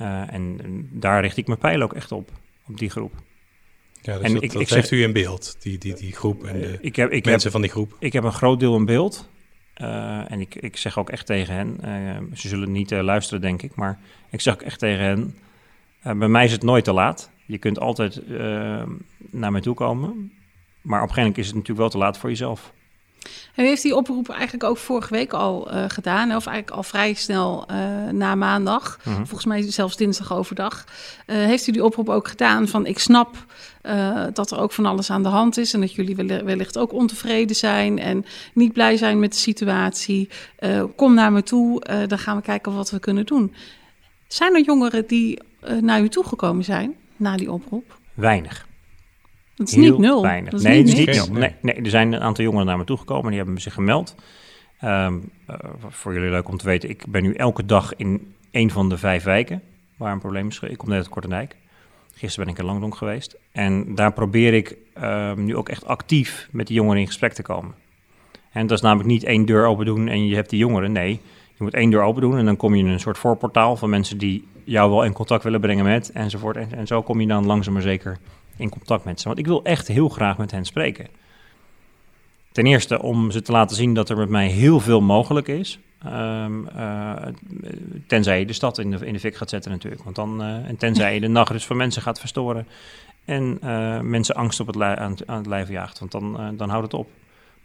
Uh, 0.00 0.32
en, 0.32 0.88
daar 0.92 1.20
richt 1.20 1.36
ik 1.36 1.46
mijn 1.46 1.58
pijl 1.58 1.82
ook 1.82 1.92
echt 1.92 2.12
op, 2.12 2.30
op 2.66 2.78
die 2.78 2.90
groep. 2.90 3.12
Ja, 4.02 4.14
dus 4.14 4.22
en 4.22 4.34
dat, 4.34 4.42
ik, 4.42 4.52
dat 4.52 4.62
ik 4.62 4.68
heeft 4.68 4.88
zeg, 4.88 4.98
u 4.98 5.02
in 5.02 5.12
beeld, 5.12 5.56
die, 5.58 5.78
die, 5.78 5.94
die 5.94 6.12
groep 6.12 6.44
en 6.44 6.60
de 6.60 6.78
ik 6.80 6.96
heb, 6.96 7.10
ik 7.10 7.24
mensen 7.24 7.42
heb, 7.42 7.52
van 7.52 7.60
die 7.60 7.70
groep. 7.70 7.96
Ik 7.98 8.12
heb 8.12 8.24
een 8.24 8.32
groot 8.32 8.60
deel 8.60 8.76
in 8.76 8.84
beeld. 8.84 9.28
Uh, 9.76 10.30
en 10.30 10.40
ik, 10.40 10.54
ik 10.54 10.76
zeg 10.76 10.98
ook 10.98 11.10
echt 11.10 11.26
tegen 11.26 11.54
hen, 11.54 11.78
uh, 11.84 12.36
ze 12.36 12.48
zullen 12.48 12.72
niet 12.72 12.90
luisteren 12.90 13.40
denk 13.40 13.62
ik, 13.62 13.74
maar 13.74 13.98
ik 14.30 14.40
zeg 14.40 14.54
ook 14.54 14.62
echt 14.62 14.78
tegen 14.78 15.04
hen, 15.04 15.38
bij 16.18 16.28
mij 16.28 16.44
is 16.44 16.52
het 16.52 16.62
nooit 16.62 16.84
te 16.84 16.92
laat. 16.92 17.30
Je 17.46 17.58
kunt 17.58 17.78
altijd 17.78 18.22
naar 19.30 19.52
mij 19.52 19.60
toe 19.60 19.74
komen, 19.74 20.32
maar 20.80 21.02
op 21.02 21.08
een 21.08 21.14
gegeven 21.14 21.22
moment 21.22 21.38
is 21.38 21.46
het 21.46 21.54
natuurlijk 21.54 21.80
wel 21.80 21.90
te 21.90 21.98
laat 21.98 22.18
voor 22.18 22.28
jezelf. 22.28 22.72
En 23.54 23.64
u 23.64 23.68
heeft 23.68 23.82
die 23.82 23.96
oproep 23.96 24.28
eigenlijk 24.28 24.64
ook 24.64 24.76
vorige 24.76 25.14
week 25.14 25.32
al 25.32 25.74
uh, 25.74 25.84
gedaan, 25.88 26.36
of 26.36 26.46
eigenlijk 26.46 26.76
al 26.76 26.82
vrij 26.82 27.14
snel 27.14 27.66
uh, 27.70 27.76
na 28.10 28.34
maandag, 28.34 28.98
mhm. 29.04 29.16
volgens 29.16 29.44
mij 29.44 29.70
zelfs 29.70 29.96
dinsdag 29.96 30.32
overdag. 30.32 30.84
Uh, 31.26 31.36
heeft 31.36 31.66
u 31.66 31.72
die 31.72 31.84
oproep 31.84 32.08
ook 32.08 32.28
gedaan 32.28 32.68
van 32.68 32.86
ik 32.86 32.98
snap 32.98 33.36
dat 34.32 34.50
er 34.50 34.58
ook 34.58 34.72
van 34.72 34.86
alles 34.86 35.10
aan 35.10 35.22
de 35.22 35.28
hand 35.28 35.56
is 35.56 35.74
en 35.74 35.80
dat 35.80 35.94
jullie 35.94 36.16
wellicht 36.44 36.78
ook 36.78 36.92
ontevreden 36.92 37.56
zijn 37.56 37.98
en 37.98 38.24
niet 38.54 38.72
blij 38.72 38.96
zijn 38.96 39.18
met 39.18 39.32
de 39.32 39.38
situatie. 39.38 40.28
kom 40.96 41.14
naar 41.14 41.32
me 41.32 41.42
toe, 41.42 41.80
dan 42.06 42.18
gaan 42.18 42.36
we 42.36 42.42
kijken 42.42 42.74
wat 42.74 42.90
we 42.90 42.98
kunnen 42.98 43.26
doen. 43.26 43.54
Zijn 44.28 44.54
er 44.54 44.62
jongeren 44.62 45.06
die 45.06 45.38
naar 45.80 46.00
u 46.00 46.08
toegekomen 46.08 46.64
zijn 46.64 46.94
na 47.16 47.36
die 47.36 47.52
oproep? 47.52 47.98
Weinig. 48.14 48.66
Het 49.56 49.68
is 49.68 49.74
niet 49.74 49.98
nul. 49.98 50.22
Weinig. 50.22 50.62
nee, 50.62 50.78
het 50.78 50.88
is 50.88 50.94
niet 50.94 51.06
nul. 51.06 51.38
Nee, 51.40 51.54
nee, 51.60 51.74
er 51.74 51.90
zijn 51.90 52.12
een 52.12 52.20
aantal 52.20 52.44
jongeren 52.44 52.66
naar 52.66 52.78
me 52.78 52.84
toegekomen 52.84 53.24
en 53.24 53.30
die 53.30 53.38
hebben 53.38 53.60
zich 53.60 53.74
gemeld. 53.74 54.14
Um, 54.84 55.30
uh, 55.50 55.56
voor 55.88 56.14
jullie 56.14 56.30
leuk 56.30 56.48
om 56.48 56.56
te 56.56 56.64
weten, 56.64 56.88
ik 56.88 57.04
ben 57.08 57.22
nu 57.22 57.32
elke 57.32 57.66
dag 57.66 57.96
in 57.96 58.34
een 58.50 58.70
van 58.70 58.88
de 58.88 58.98
vijf 58.98 59.22
wijken 59.24 59.62
waar 59.96 60.12
een 60.12 60.18
probleem 60.18 60.48
is. 60.48 60.60
Ik 60.60 60.78
kom 60.78 60.88
net 60.88 60.98
uit 60.98 61.08
Kortendijk. 61.08 61.56
Gisteren 62.14 62.44
ben 62.44 62.54
ik 62.54 62.60
in 62.60 62.66
Langdonk 62.66 62.96
geweest. 62.96 63.36
En 63.52 63.94
daar 63.94 64.12
probeer 64.12 64.54
ik 64.54 64.76
ehm, 64.94 65.44
nu 65.44 65.56
ook 65.56 65.68
echt 65.68 65.86
actief 65.86 66.48
met 66.50 66.66
die 66.66 66.76
jongeren 66.76 67.00
in 67.00 67.06
gesprek 67.06 67.32
te 67.32 67.42
komen. 67.42 67.74
En 68.52 68.66
dat 68.66 68.76
is 68.76 68.82
namelijk 68.82 69.08
niet 69.08 69.24
één 69.24 69.44
deur 69.44 69.66
open 69.66 69.84
doen 69.86 70.08
en 70.08 70.26
je 70.26 70.34
hebt 70.34 70.50
die 70.50 70.58
jongeren. 70.58 70.92
Nee, 70.92 71.20
je 71.56 71.64
moet 71.64 71.74
één 71.74 71.90
deur 71.90 72.02
open 72.02 72.22
doen 72.22 72.38
en 72.38 72.44
dan 72.44 72.56
kom 72.56 72.74
je 72.74 72.84
in 72.84 72.88
een 72.88 73.00
soort 73.00 73.18
voorportaal 73.18 73.76
van 73.76 73.90
mensen 73.90 74.18
die 74.18 74.48
jou 74.64 74.90
wel 74.90 75.04
in 75.04 75.12
contact 75.12 75.44
willen 75.44 75.60
brengen 75.60 75.84
met 75.84 76.10
enzovoort. 76.12 76.56
En, 76.56 76.72
en 76.72 76.86
zo 76.86 77.02
kom 77.02 77.20
je 77.20 77.26
dan 77.26 77.46
langzaam 77.46 77.72
maar 77.72 77.82
zeker 77.82 78.18
in 78.56 78.68
contact 78.68 79.04
met 79.04 79.20
ze. 79.20 79.26
Want 79.26 79.38
ik 79.38 79.46
wil 79.46 79.64
echt 79.64 79.88
heel 79.88 80.08
graag 80.08 80.38
met 80.38 80.50
hen 80.50 80.64
spreken. 80.64 81.06
Ten 82.52 82.66
eerste 82.66 83.02
om 83.02 83.30
ze 83.30 83.42
te 83.42 83.52
laten 83.52 83.76
zien 83.76 83.94
dat 83.94 84.08
er 84.08 84.16
met 84.16 84.28
mij 84.28 84.48
heel 84.48 84.80
veel 84.80 85.00
mogelijk 85.00 85.48
is. 85.48 85.78
Um, 86.06 86.68
uh, 86.76 87.12
tenzij 88.06 88.38
je 88.38 88.46
de 88.46 88.52
stad 88.52 88.78
in 88.78 88.90
de, 88.90 89.06
in 89.06 89.12
de 89.12 89.20
fik 89.20 89.36
gaat 89.36 89.50
zetten 89.50 89.70
natuurlijk. 89.70 90.02
Want 90.02 90.16
dan, 90.16 90.42
uh, 90.42 90.68
en 90.68 90.76
tenzij 90.76 91.14
je 91.14 91.20
de 91.20 91.28
nachtrust 91.28 91.66
van 91.66 91.76
mensen 91.76 92.02
gaat 92.02 92.20
verstoren. 92.20 92.66
En 93.24 93.58
uh, 93.64 94.00
mensen 94.00 94.34
angst 94.34 94.60
op 94.60 94.66
het 94.66 94.80
aan, 94.80 95.16
aan, 95.26 95.36
het 95.36 95.46
lijf 95.46 95.68
jaagt. 95.68 95.98
Want 95.98 96.12
dan, 96.12 96.54
dan 96.56 96.68
houdt 96.68 96.84
het 96.84 96.94
op. 96.94 97.08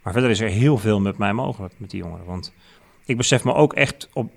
Maar 0.04 0.14
verder 0.14 0.32
is 0.32 0.40
er 0.40 0.50
heel 0.50 0.78
veel 0.78 1.00
met 1.00 1.18
mij 1.18 1.34
mogelijk, 1.34 1.74
met 1.78 1.90
die 1.90 2.00
jongeren. 2.00 2.26
Want 2.26 2.54
ik 3.06 3.18
besef 3.18 3.44
me 3.44 3.54
ook 3.54 3.74
echt, 3.74 4.10
op, 4.14 4.32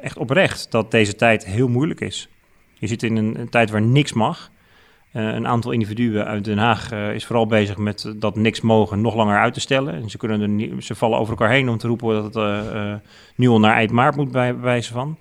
echt 0.00 0.16
oprecht 0.16 0.70
dat 0.70 0.90
deze 0.90 1.14
tijd 1.14 1.44
heel 1.44 1.68
moeilijk 1.68 2.00
is. 2.00 2.28
Je 2.74 2.86
zit 2.86 3.02
in 3.02 3.16
een, 3.16 3.40
een 3.40 3.48
tijd 3.48 3.70
waar 3.70 3.82
niks 3.82 4.12
mag. 4.12 4.50
Uh, 5.16 5.34
een 5.34 5.46
aantal 5.46 5.70
individuen 5.70 6.26
uit 6.26 6.44
Den 6.44 6.58
Haag 6.58 6.92
uh, 6.92 7.14
is 7.14 7.24
vooral 7.24 7.46
bezig 7.46 7.76
met 7.76 8.12
dat 8.16 8.36
niks 8.36 8.60
mogen 8.60 9.00
nog 9.00 9.14
langer 9.14 9.38
uit 9.38 9.54
te 9.54 9.60
stellen. 9.60 9.94
En 9.94 10.10
ze, 10.10 10.16
kunnen 10.16 10.40
er 10.40 10.48
niet, 10.48 10.84
ze 10.84 10.94
vallen 10.94 11.18
over 11.18 11.30
elkaar 11.30 11.50
heen 11.50 11.68
om 11.68 11.78
te 11.78 11.86
roepen 11.86 12.14
dat 12.14 12.24
het 12.24 12.74
uh, 12.74 12.94
nu 13.34 13.48
al 13.48 13.60
naar 13.60 13.74
eind 13.74 13.90
maart 13.90 14.16
moet 14.16 14.32
bij, 14.32 14.60
wijze 14.60 14.92
van. 14.92 15.18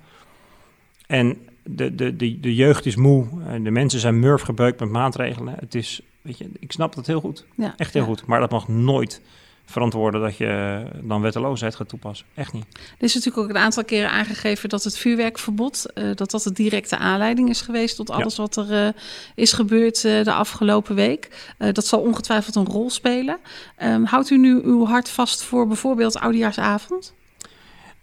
En 1.08 1.38
de, 1.64 1.96
de, 1.96 2.16
de, 2.16 2.40
de 2.40 2.56
jeugd 2.56 2.86
is 2.86 2.96
moe, 2.96 3.28
de 3.62 3.72
mensen 3.72 4.00
zijn 4.00 4.20
murf 4.20 4.42
gebeukt 4.42 4.80
met 4.80 4.90
maatregelen. 4.90 5.56
Het 5.60 5.76
is, 5.76 6.02
weet 6.22 6.38
je, 6.38 6.50
ik 6.60 6.72
snap 6.72 6.96
dat 6.96 7.08
heel 7.08 7.20
goed, 7.20 7.46
ja, 7.56 7.74
echt 7.78 7.94
heel 7.94 8.02
ja. 8.02 8.08
goed. 8.08 8.26
Maar 8.26 8.40
dat 8.40 8.52
mag 8.52 8.68
nooit 8.68 9.22
verantwoorden 9.66 10.22
dat 10.22 10.38
je 10.38 10.86
dan 11.02 11.22
wetteloosheid 11.22 11.76
gaat 11.76 11.90
toepassen. 11.90 12.26
Echt 12.34 12.54
niet. 12.54 12.66
Er 12.74 13.04
is 13.04 13.14
natuurlijk 13.14 13.44
ook 13.44 13.50
een 13.50 13.62
aantal 13.62 13.86
keren 13.86 14.10
aangegeven 14.10 14.70
dat 14.70 14.84
het 14.84 14.98
vuurwerkverbod, 14.98 15.86
uh, 15.96 16.16
dat 16.16 16.32
dat 16.32 16.44
de 16.44 16.52
directe 16.52 16.98
aanleiding 16.98 17.50
is 17.50 17.62
geweest 17.62 17.96
tot 17.96 18.10
alles 18.10 18.36
ja. 18.36 18.42
wat 18.42 18.56
er 18.56 18.86
uh, 18.86 18.92
is 19.36 19.54
gebeurd 19.54 20.04
uh, 20.04 20.24
de 20.24 20.34
afgelopen 20.34 20.96
week. 20.96 21.54
dat 21.58 21.86
zal 21.86 22.00
ongetwijfeld 22.00 22.56
een 22.56 22.66
rol 22.66 22.90
spelen. 22.90 23.38
Um, 23.84 24.06
houdt 24.06 24.30
u 24.30 24.38
nu 24.38 24.62
uw 24.64 24.86
hart 24.86 25.10
vast 25.10 25.44
voor 25.44 25.68
bijvoorbeeld 25.68 26.20
Oudejaarsavond? 26.20 27.14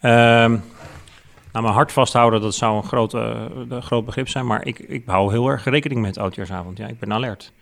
Um, 0.02 0.10
nou, 1.52 1.64
mijn 1.64 1.64
hart 1.74 1.92
vasthouden, 1.92 2.40
dat 2.40 2.54
zou 2.54 2.76
een 2.76 2.84
groot, 2.84 3.12
een 3.12 3.82
groot 3.82 4.04
begrip 4.04 4.28
zijn. 4.28 4.46
Maar 4.46 4.66
ik, 4.66 4.78
ik 4.78 5.02
hou 5.06 5.30
heel 5.30 5.48
erg 5.48 5.64
rekening 5.64 6.00
met 6.00 6.18
Oudjaarsavond. 6.18 6.78
Ja, 6.78 6.86
ik 6.86 6.98
ben 6.98 7.12
alert. 7.12 7.52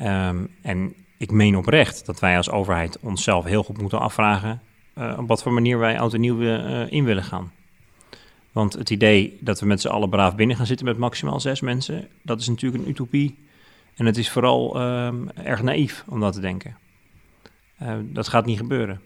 Um, 0.00 0.56
en 0.62 0.94
ik 1.20 1.30
meen 1.30 1.56
oprecht 1.56 2.06
dat 2.06 2.20
wij 2.20 2.36
als 2.36 2.50
overheid 2.50 2.98
onszelf 3.00 3.44
heel 3.44 3.62
goed 3.62 3.80
moeten 3.80 4.00
afvragen 4.00 4.60
uh, 4.98 5.16
op 5.18 5.28
wat 5.28 5.42
voor 5.42 5.52
manier 5.52 5.78
wij 5.78 6.00
oud 6.00 6.14
en 6.14 6.20
nieuw 6.20 6.40
uh, 6.40 6.92
in 6.92 7.04
willen 7.04 7.22
gaan. 7.22 7.52
Want 8.52 8.72
het 8.72 8.90
idee 8.90 9.38
dat 9.40 9.60
we 9.60 9.66
met 9.66 9.80
z'n 9.80 9.88
allen 9.88 10.10
braaf 10.10 10.34
binnen 10.34 10.56
gaan 10.56 10.66
zitten 10.66 10.86
met 10.86 10.98
maximaal 10.98 11.40
zes 11.40 11.60
mensen, 11.60 12.08
dat 12.22 12.40
is 12.40 12.48
natuurlijk 12.48 12.82
een 12.82 12.90
utopie. 12.90 13.38
En 13.96 14.06
het 14.06 14.16
is 14.16 14.30
vooral 14.30 14.76
uh, 14.76 15.12
erg 15.34 15.62
naïef 15.62 16.04
om 16.08 16.20
dat 16.20 16.32
te 16.32 16.40
denken. 16.40 16.76
Uh, 17.82 17.94
dat 18.02 18.28
gaat 18.28 18.46
niet 18.46 18.58
gebeuren. 18.58 19.00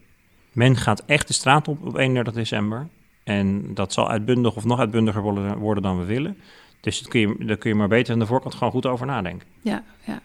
Men 0.53 0.77
gaat 0.77 1.03
echt 1.07 1.27
de 1.27 1.33
straat 1.33 1.68
op 1.68 1.87
op 1.87 1.96
31 1.96 2.35
december. 2.35 2.88
En 3.24 3.74
dat 3.74 3.92
zal 3.92 4.09
uitbundig 4.11 4.57
of 4.57 4.64
nog 4.64 4.79
uitbundiger 4.79 5.22
worden, 5.59 5.83
dan 5.83 5.98
we 5.98 6.05
willen. 6.05 6.37
Dus 6.81 7.03
kun 7.03 7.37
daar 7.46 7.57
kun 7.57 7.70
je 7.70 7.77
maar 7.77 7.88
beter 7.88 8.12
aan 8.12 8.18
de 8.18 8.27
voorkant 8.27 8.55
gewoon 8.55 8.72
goed 8.72 8.87
over 8.87 9.07
nadenken. 9.07 9.48
Ja, 9.62 9.85
ja. 10.07 10.22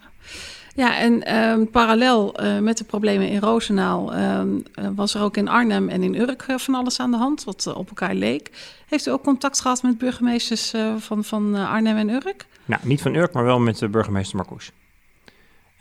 Ja, 0.79 0.97
en 0.97 1.35
um, 1.35 1.69
parallel 1.69 2.43
uh, 2.43 2.59
met 2.59 2.77
de 2.77 2.83
problemen 2.83 3.29
in 3.29 3.39
Roosendaal 3.39 4.17
um, 4.17 4.63
was 4.95 5.13
er 5.13 5.21
ook 5.21 5.37
in 5.37 5.47
Arnhem 5.47 5.89
en 5.89 6.03
in 6.03 6.15
Urk 6.15 6.45
uh, 6.49 6.57
van 6.57 6.75
alles 6.75 6.99
aan 6.99 7.11
de 7.11 7.17
hand, 7.17 7.43
wat 7.43 7.73
op 7.73 7.87
elkaar 7.87 8.13
leek. 8.13 8.51
Heeft 8.87 9.07
u 9.07 9.11
ook 9.11 9.23
contact 9.23 9.61
gehad 9.61 9.83
met 9.83 9.97
burgemeesters 9.97 10.73
van, 10.97 11.23
van 11.23 11.55
Arnhem 11.55 11.97
en 11.97 12.09
Urk? 12.09 12.45
Nou, 12.65 12.81
niet 12.85 13.01
van 13.01 13.15
Urk, 13.15 13.33
maar 13.33 13.43
wel 13.43 13.59
met 13.59 13.77
de 13.77 13.89
burgemeester 13.89 14.35
Marcoes. 14.35 14.71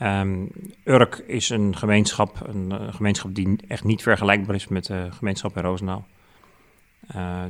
Um, 0.03 0.51
Urk 0.85 1.23
is 1.27 1.49
een 1.49 1.77
gemeenschap, 1.77 2.41
een 2.47 2.95
gemeenschap 2.95 3.35
die 3.35 3.59
echt 3.69 3.85
niet 3.85 4.03
vergelijkbaar 4.03 4.55
is 4.55 4.69
met 4.69 4.87
de 4.87 5.09
gemeenschap 5.11 5.57
in 5.57 5.63
Roosendaal. 5.63 6.07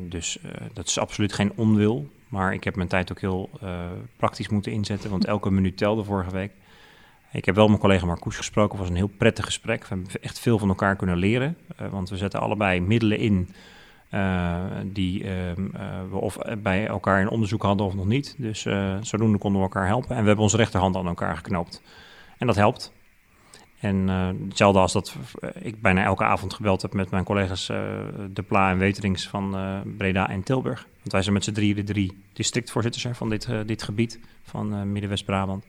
dus 0.01 0.39
dat 0.73 0.87
is 0.87 0.99
absoluut 0.99 1.33
geen 1.33 1.53
onwil, 1.55 2.09
maar 2.29 2.55
ik 2.55 2.65
heb 2.65 2.77
mijn 2.77 2.89
tijd 2.89 3.11
ook 3.11 3.21
heel 3.21 3.51
praktisch 4.17 4.49
moeten 4.49 4.73
inzetten, 4.73 5.11
want 5.11 5.25
elke 5.25 5.51
minuut 5.51 5.77
telde 5.77 6.05
vorige 6.05 6.31
week. 6.31 6.51
Ik 7.33 7.45
heb 7.45 7.55
wel 7.55 7.69
met 7.69 7.79
mijn 7.79 7.89
collega 7.89 8.07
Marcoes 8.07 8.37
gesproken. 8.37 8.71
Het 8.71 8.79
was 8.79 8.89
een 8.89 8.97
heel 8.97 9.17
prettig 9.19 9.45
gesprek. 9.45 9.83
We 9.83 9.89
hebben 9.89 10.13
echt 10.21 10.39
veel 10.39 10.59
van 10.59 10.69
elkaar 10.69 10.97
kunnen 10.97 11.17
leren. 11.17 11.57
Uh, 11.81 11.89
want 11.89 12.09
we 12.09 12.17
zetten 12.17 12.41
allebei 12.41 12.81
middelen 12.81 13.19
in 13.19 13.49
uh, 14.15 14.65
die 14.85 15.23
uh, 15.23 15.29
we 16.11 16.17
of 16.17 16.39
bij 16.59 16.87
elkaar 16.87 17.21
in 17.21 17.29
onderzoek 17.29 17.63
hadden 17.63 17.87
of 17.87 17.95
nog 17.95 18.07
niet. 18.07 18.35
Dus 18.39 18.67
zodoende 19.01 19.39
konden 19.39 19.61
we 19.61 19.67
elkaar 19.67 19.87
helpen. 19.87 20.11
En 20.11 20.21
we 20.21 20.27
hebben 20.27 20.45
onze 20.45 20.57
rechterhand 20.57 20.97
aan 20.97 21.07
elkaar 21.07 21.37
geknoopt. 21.37 21.83
En 22.39 22.47
dat 22.47 22.57
helpt. 22.57 22.93
En 23.81 24.09
hetzelfde 24.49 24.81
als 24.81 24.93
dat 24.93 25.17
ik 25.61 25.83
bijna 25.83 26.03
elke 26.03 26.25
avond 26.25 26.55
gebeld 26.55 26.83
heb 26.83 26.93
met 26.93 27.11
mijn 27.11 27.25
collega's 27.25 27.67
De 28.31 28.43
Pla 28.47 28.71
en 28.71 28.79
Weterings 28.79 29.29
van 29.29 29.57
Breda 29.97 30.29
en 30.29 30.43
Tilburg. 30.43 30.87
Want 30.99 31.13
wij 31.13 31.23
zijn 31.23 31.35
met 31.35 31.45
z'n 31.45 31.53
drieën 31.53 31.77
de 31.77 31.85
drie 31.85 32.25
districtvoorzitters 32.33 33.07
van 33.13 33.29
dit, 33.29 33.49
dit 33.67 33.83
gebied 33.83 34.21
van 34.43 34.93
Midden-West-Brabant. 34.93 35.65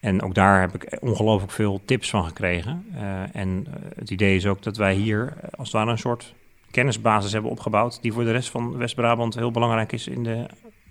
En 0.00 0.22
ook 0.22 0.34
daar 0.34 0.60
heb 0.60 0.74
ik 0.74 0.98
ongelooflijk 1.00 1.52
veel 1.52 1.80
tips 1.84 2.10
van 2.10 2.24
gekregen. 2.24 2.86
Uh, 2.94 3.36
en 3.36 3.66
het 3.96 4.10
idee 4.10 4.36
is 4.36 4.46
ook 4.46 4.62
dat 4.62 4.76
wij 4.76 4.94
hier 4.94 5.32
als 5.50 5.68
het 5.68 5.76
ware 5.76 5.90
een 5.90 5.98
soort 5.98 6.34
kennisbasis 6.70 7.32
hebben 7.32 7.50
opgebouwd... 7.50 8.02
die 8.02 8.12
voor 8.12 8.24
de 8.24 8.32
rest 8.32 8.50
van 8.50 8.76
West-Brabant 8.76 9.34
heel 9.34 9.50
belangrijk 9.50 9.92
is 9.92 10.08
in 10.08 10.22
de 10.22 10.46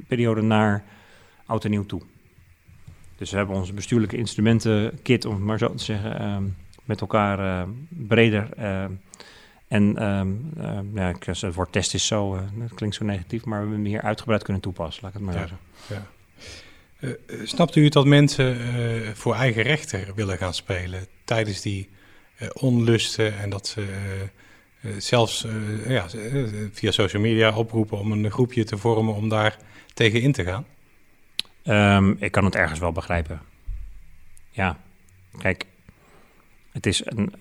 periode 0.07 0.41
naar 0.41 0.83
oud 1.45 1.63
en 1.63 1.69
nieuw 1.69 1.85
toe. 1.85 2.01
Dus 3.17 3.31
we 3.31 3.37
hebben 3.37 3.55
onze 3.55 3.73
bestuurlijke 3.73 4.17
instrumentenkit, 4.17 5.25
om 5.25 5.33
het 5.33 5.43
maar 5.43 5.57
zo 5.57 5.73
te 5.73 5.83
zeggen, 5.83 6.21
uh, 6.21 6.37
met 6.83 7.01
elkaar 7.01 7.39
uh, 7.39 7.69
breder... 7.89 8.49
en 9.67 10.03
um, 10.03 10.51
ja, 10.93 11.13
het 11.19 11.55
woord 11.55 11.71
test 11.71 11.93
is 11.93 12.07
zo, 12.07 12.39
dat 12.55 12.73
klinkt 12.73 12.95
zo 12.95 13.05
negatief, 13.05 13.45
maar 13.45 13.57
we 13.57 13.65
hebben 13.65 13.83
hem 13.83 13.93
hier 13.93 14.01
uitgebreid 14.01 14.43
kunnen 14.43 14.61
toepassen, 14.61 15.03
laat 15.03 15.13
ik 15.13 15.17
het 15.17 15.27
maar 15.27 15.35
ja, 15.35 15.47
zeggen. 15.47 15.59
Ja. 15.87 16.14
Uh, 16.99 17.11
snapt 17.43 17.75
u 17.75 17.89
dat 17.89 18.05
mensen 18.05 18.57
uh, 18.57 19.09
voor 19.13 19.35
eigen 19.35 19.63
rechter 19.63 20.11
willen 20.15 20.37
gaan 20.37 20.53
spelen 20.53 21.07
tijdens 21.23 21.61
die 21.61 21.89
onlusten 22.53 23.37
en 23.37 23.49
dat 23.49 23.67
ze 23.67 23.85
zelfs 24.97 25.45
ja, 25.87 26.05
via 26.71 26.91
social 26.91 27.21
media 27.21 27.57
oproepen 27.57 27.97
om 27.97 28.11
een 28.11 28.31
groepje 28.31 28.63
te 28.63 28.77
vormen 28.77 29.13
om 29.13 29.29
daar 29.29 29.57
tegen 29.93 30.21
in 30.21 30.31
te 30.31 30.43
gaan? 30.43 30.65
Um, 32.03 32.15
ik 32.19 32.31
kan 32.31 32.45
het 32.45 32.55
ergens 32.55 32.79
wel 32.79 32.91
begrijpen. 32.91 33.41
Ja, 34.49 34.79
kijk, 35.37 35.65
het 36.71 36.85
is 36.85 37.01
een, 37.05 37.33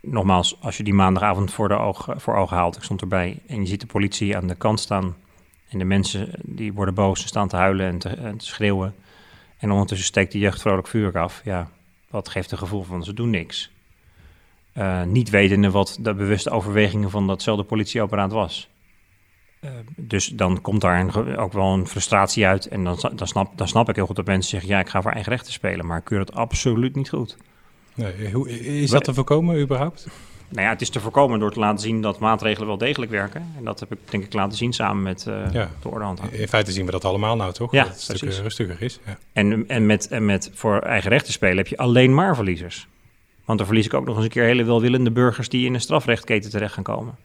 nogmaals, 0.00 0.56
als 0.60 0.76
je 0.76 0.82
die 0.82 0.94
maandagavond 0.94 1.52
voor, 1.52 1.68
de 1.68 1.74
oog, 1.74 2.08
voor 2.16 2.36
ogen 2.36 2.56
haalt, 2.56 2.76
ik 2.76 2.82
stond 2.82 3.00
erbij, 3.00 3.38
en 3.46 3.60
je 3.60 3.66
ziet 3.66 3.80
de 3.80 3.86
politie 3.86 4.36
aan 4.36 4.46
de 4.46 4.54
kant 4.54 4.80
staan 4.80 5.16
en 5.74 5.80
de 5.80 5.84
mensen 5.84 6.30
die 6.42 6.72
worden 6.72 6.94
boos, 6.94 7.20
ze 7.20 7.26
staan 7.26 7.48
te 7.48 7.56
huilen 7.56 7.86
en 7.86 7.98
te, 7.98 8.08
en 8.08 8.36
te 8.36 8.44
schreeuwen. 8.44 8.94
En 9.58 9.70
ondertussen 9.70 10.06
steekt 10.06 10.32
de 10.32 10.38
jeugd 10.38 10.60
vrolijk 10.60 10.86
vuur 10.86 11.18
af. 11.18 11.40
Ja, 11.44 11.70
wat 12.10 12.28
geeft 12.28 12.50
een 12.50 12.58
gevoel 12.58 12.82
van 12.82 13.04
ze 13.04 13.14
doen 13.14 13.30
niks. 13.30 13.70
Uh, 14.78 15.02
niet 15.02 15.30
wetende 15.30 15.70
wat 15.70 15.98
de 16.00 16.14
bewuste 16.14 16.50
overwegingen 16.50 17.10
van 17.10 17.26
datzelfde 17.26 17.64
politieapparaat 17.64 18.32
was. 18.32 18.68
Uh, 19.60 19.70
dus 19.96 20.26
dan 20.26 20.60
komt 20.60 20.80
daar 20.80 21.00
een, 21.00 21.36
ook 21.36 21.52
wel 21.52 21.72
een 21.72 21.86
frustratie 21.86 22.46
uit. 22.46 22.68
En 22.68 22.84
dan, 22.84 22.98
dan, 23.14 23.26
snap, 23.26 23.58
dan 23.58 23.68
snap 23.68 23.88
ik 23.88 23.94
heel 23.94 24.06
goed 24.06 24.16
dat 24.16 24.26
mensen 24.26 24.50
zeggen: 24.50 24.68
ja, 24.68 24.80
ik 24.80 24.88
ga 24.88 25.02
voor 25.02 25.10
eigen 25.10 25.32
rechten 25.32 25.52
spelen. 25.52 25.86
Maar 25.86 25.98
ik 25.98 26.04
keur 26.04 26.18
het 26.18 26.34
absoluut 26.34 26.96
niet 26.96 27.08
goed. 27.08 27.36
Nee, 27.94 28.32
hoe, 28.32 28.50
is 28.80 28.90
dat 28.90 29.04
te 29.04 29.14
voorkomen 29.14 29.60
überhaupt? 29.60 30.06
Nou 30.54 30.66
ja, 30.66 30.72
het 30.72 30.80
is 30.80 30.90
te 30.90 31.00
voorkomen 31.00 31.38
door 31.38 31.52
te 31.52 31.58
laten 31.58 31.78
zien 31.78 32.00
dat 32.00 32.18
maatregelen 32.18 32.68
wel 32.68 32.78
degelijk 32.78 33.10
werken. 33.10 33.52
En 33.56 33.64
dat 33.64 33.80
heb 33.80 33.92
ik 33.92 33.98
denk 34.10 34.24
ik 34.24 34.32
laten 34.32 34.58
zien 34.58 34.72
samen 34.72 35.02
met 35.02 35.24
uh, 35.28 35.52
ja. 35.52 35.70
de 35.82 35.88
ordehandhaver. 35.88 36.40
In 36.40 36.48
feite 36.48 36.72
zien 36.72 36.86
we 36.86 36.90
dat 36.90 37.04
allemaal 37.04 37.36
nou 37.36 37.52
toch? 37.52 37.72
Ja, 37.72 37.84
dat 37.84 37.92
het 37.92 38.08
een 38.08 38.16
stuk 38.16 38.42
rustiger 38.42 38.82
is. 38.82 38.98
Ja. 39.06 39.18
En, 39.32 39.68
en, 39.68 39.86
met, 39.86 40.08
en 40.08 40.24
met 40.24 40.50
voor 40.54 40.78
eigen 40.78 41.10
rechten 41.10 41.32
spelen 41.32 41.56
heb 41.56 41.66
je 41.66 41.76
alleen 41.76 42.14
maar 42.14 42.34
verliezers. 42.34 42.86
Want 43.44 43.58
dan 43.58 43.66
verlies 43.66 43.86
ik 43.86 43.94
ook 43.94 44.06
nog 44.06 44.16
eens 44.16 44.24
een 44.24 44.30
keer 44.30 44.44
hele 44.44 44.64
welwillende 44.64 45.10
burgers 45.10 45.48
die 45.48 45.66
in 45.66 45.74
een 45.74 45.80
strafrechtketen 45.80 46.50
terecht 46.50 46.74
gaan 46.74 46.82
komen. 46.82 47.16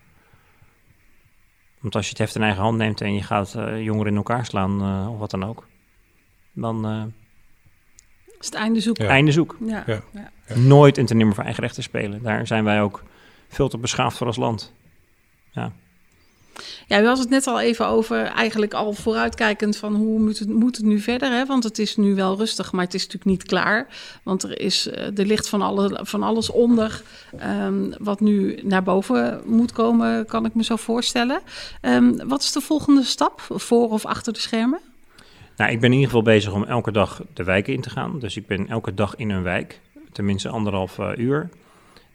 Want 1.80 1.96
als 1.96 2.04
je 2.06 2.10
het 2.10 2.20
heft 2.20 2.36
in 2.36 2.44
eigen 2.44 2.62
hand 2.62 2.78
neemt 2.78 3.02
en 3.02 3.14
je 3.14 3.24
gaat 3.24 3.54
uh, 3.58 3.84
jongeren 3.84 4.12
in 4.12 4.18
elkaar 4.18 4.46
slaan 4.46 4.82
uh, 4.82 5.12
of 5.12 5.20
wat 5.20 5.32
dan 5.32 5.46
ook, 5.46 5.68
dan... 6.54 7.12
is 8.40 8.46
het 8.46 8.56
einde 8.56 8.80
zoek. 8.80 8.98
Ja. 8.98 9.08
Einde 9.08 9.32
zoek. 9.32 9.58
Ja. 9.66 9.84
Ja. 9.88 10.02
Nooit 10.56 10.98
en 10.98 11.06
ten 11.06 11.18
nimmer 11.18 11.36
voor 11.36 11.44
eigen 11.44 11.64
rechten 11.64 11.84
spelen. 11.84 12.24
Daar 12.24 12.48
zijn 12.48 12.64
wij 12.64 12.82
ook 12.82 13.04
veel 13.50 13.70
te 13.70 13.78
beschaafd 13.78 14.18
voor 14.18 14.28
als 14.28 14.38
land. 14.38 14.74
Ja. 15.52 15.72
Ja, 16.88 17.02
u 17.02 17.06
had 17.06 17.18
het 17.18 17.30
net 17.30 17.48
al 17.48 17.60
even 17.60 17.88
over, 17.88 18.26
eigenlijk 18.26 18.74
al 18.74 18.94
vooruitkijkend 18.94 19.78
van 19.78 19.96
hoe 19.96 20.20
moet 20.20 20.40
het, 20.40 20.50
moet 20.50 20.78
het 20.78 20.86
nu 20.86 21.00
verder? 21.00 21.32
Hè? 21.32 21.46
Want 21.46 21.64
het 21.64 21.80
is 21.80 21.96
nu 21.96 22.16
wel 22.16 22.38
rustig, 22.38 22.72
maar 22.72 22.86
het 22.86 22.94
is 22.94 23.02
natuurlijk 23.02 23.32
niet 23.32 23.44
klaar. 23.44 23.88
Want 24.24 24.44
er, 24.44 24.60
is, 24.60 24.88
er 24.92 25.26
ligt 25.26 25.50
van, 25.50 25.62
alle, 25.62 26.00
van 26.02 26.24
alles 26.24 26.52
onder 26.52 27.02
um, 27.44 27.94
wat 27.98 28.20
nu 28.20 28.60
naar 28.64 28.84
boven 28.84 29.42
moet 29.46 29.72
komen, 29.72 30.26
kan 30.26 30.46
ik 30.46 30.54
me 30.54 30.64
zo 30.64 30.76
voorstellen. 30.76 31.42
Um, 31.82 32.28
wat 32.28 32.42
is 32.42 32.52
de 32.52 32.62
volgende 32.62 33.04
stap, 33.04 33.42
voor 33.50 33.90
of 33.90 34.06
achter 34.06 34.34
de 34.34 34.40
schermen? 34.40 34.80
Nou, 35.58 35.72
ik 35.72 35.80
ben 35.80 35.90
in 35.90 35.96
ieder 35.98 36.10
geval 36.10 36.34
bezig 36.34 36.54
om 36.54 36.64
elke 36.64 36.92
dag 36.92 37.22
de 37.34 37.44
wijken 37.44 37.74
in 37.74 37.82
te 37.82 37.90
gaan. 37.90 38.20
Dus 38.20 38.38
ik 38.38 38.48
ben 38.48 38.68
elke 38.68 38.94
dag 38.94 39.16
in 39.16 39.30
een 39.30 39.44
wijk, 39.44 39.80
tenminste 40.12 40.50
anderhalf 40.50 40.98
uh, 40.98 41.12
uur. 41.18 41.50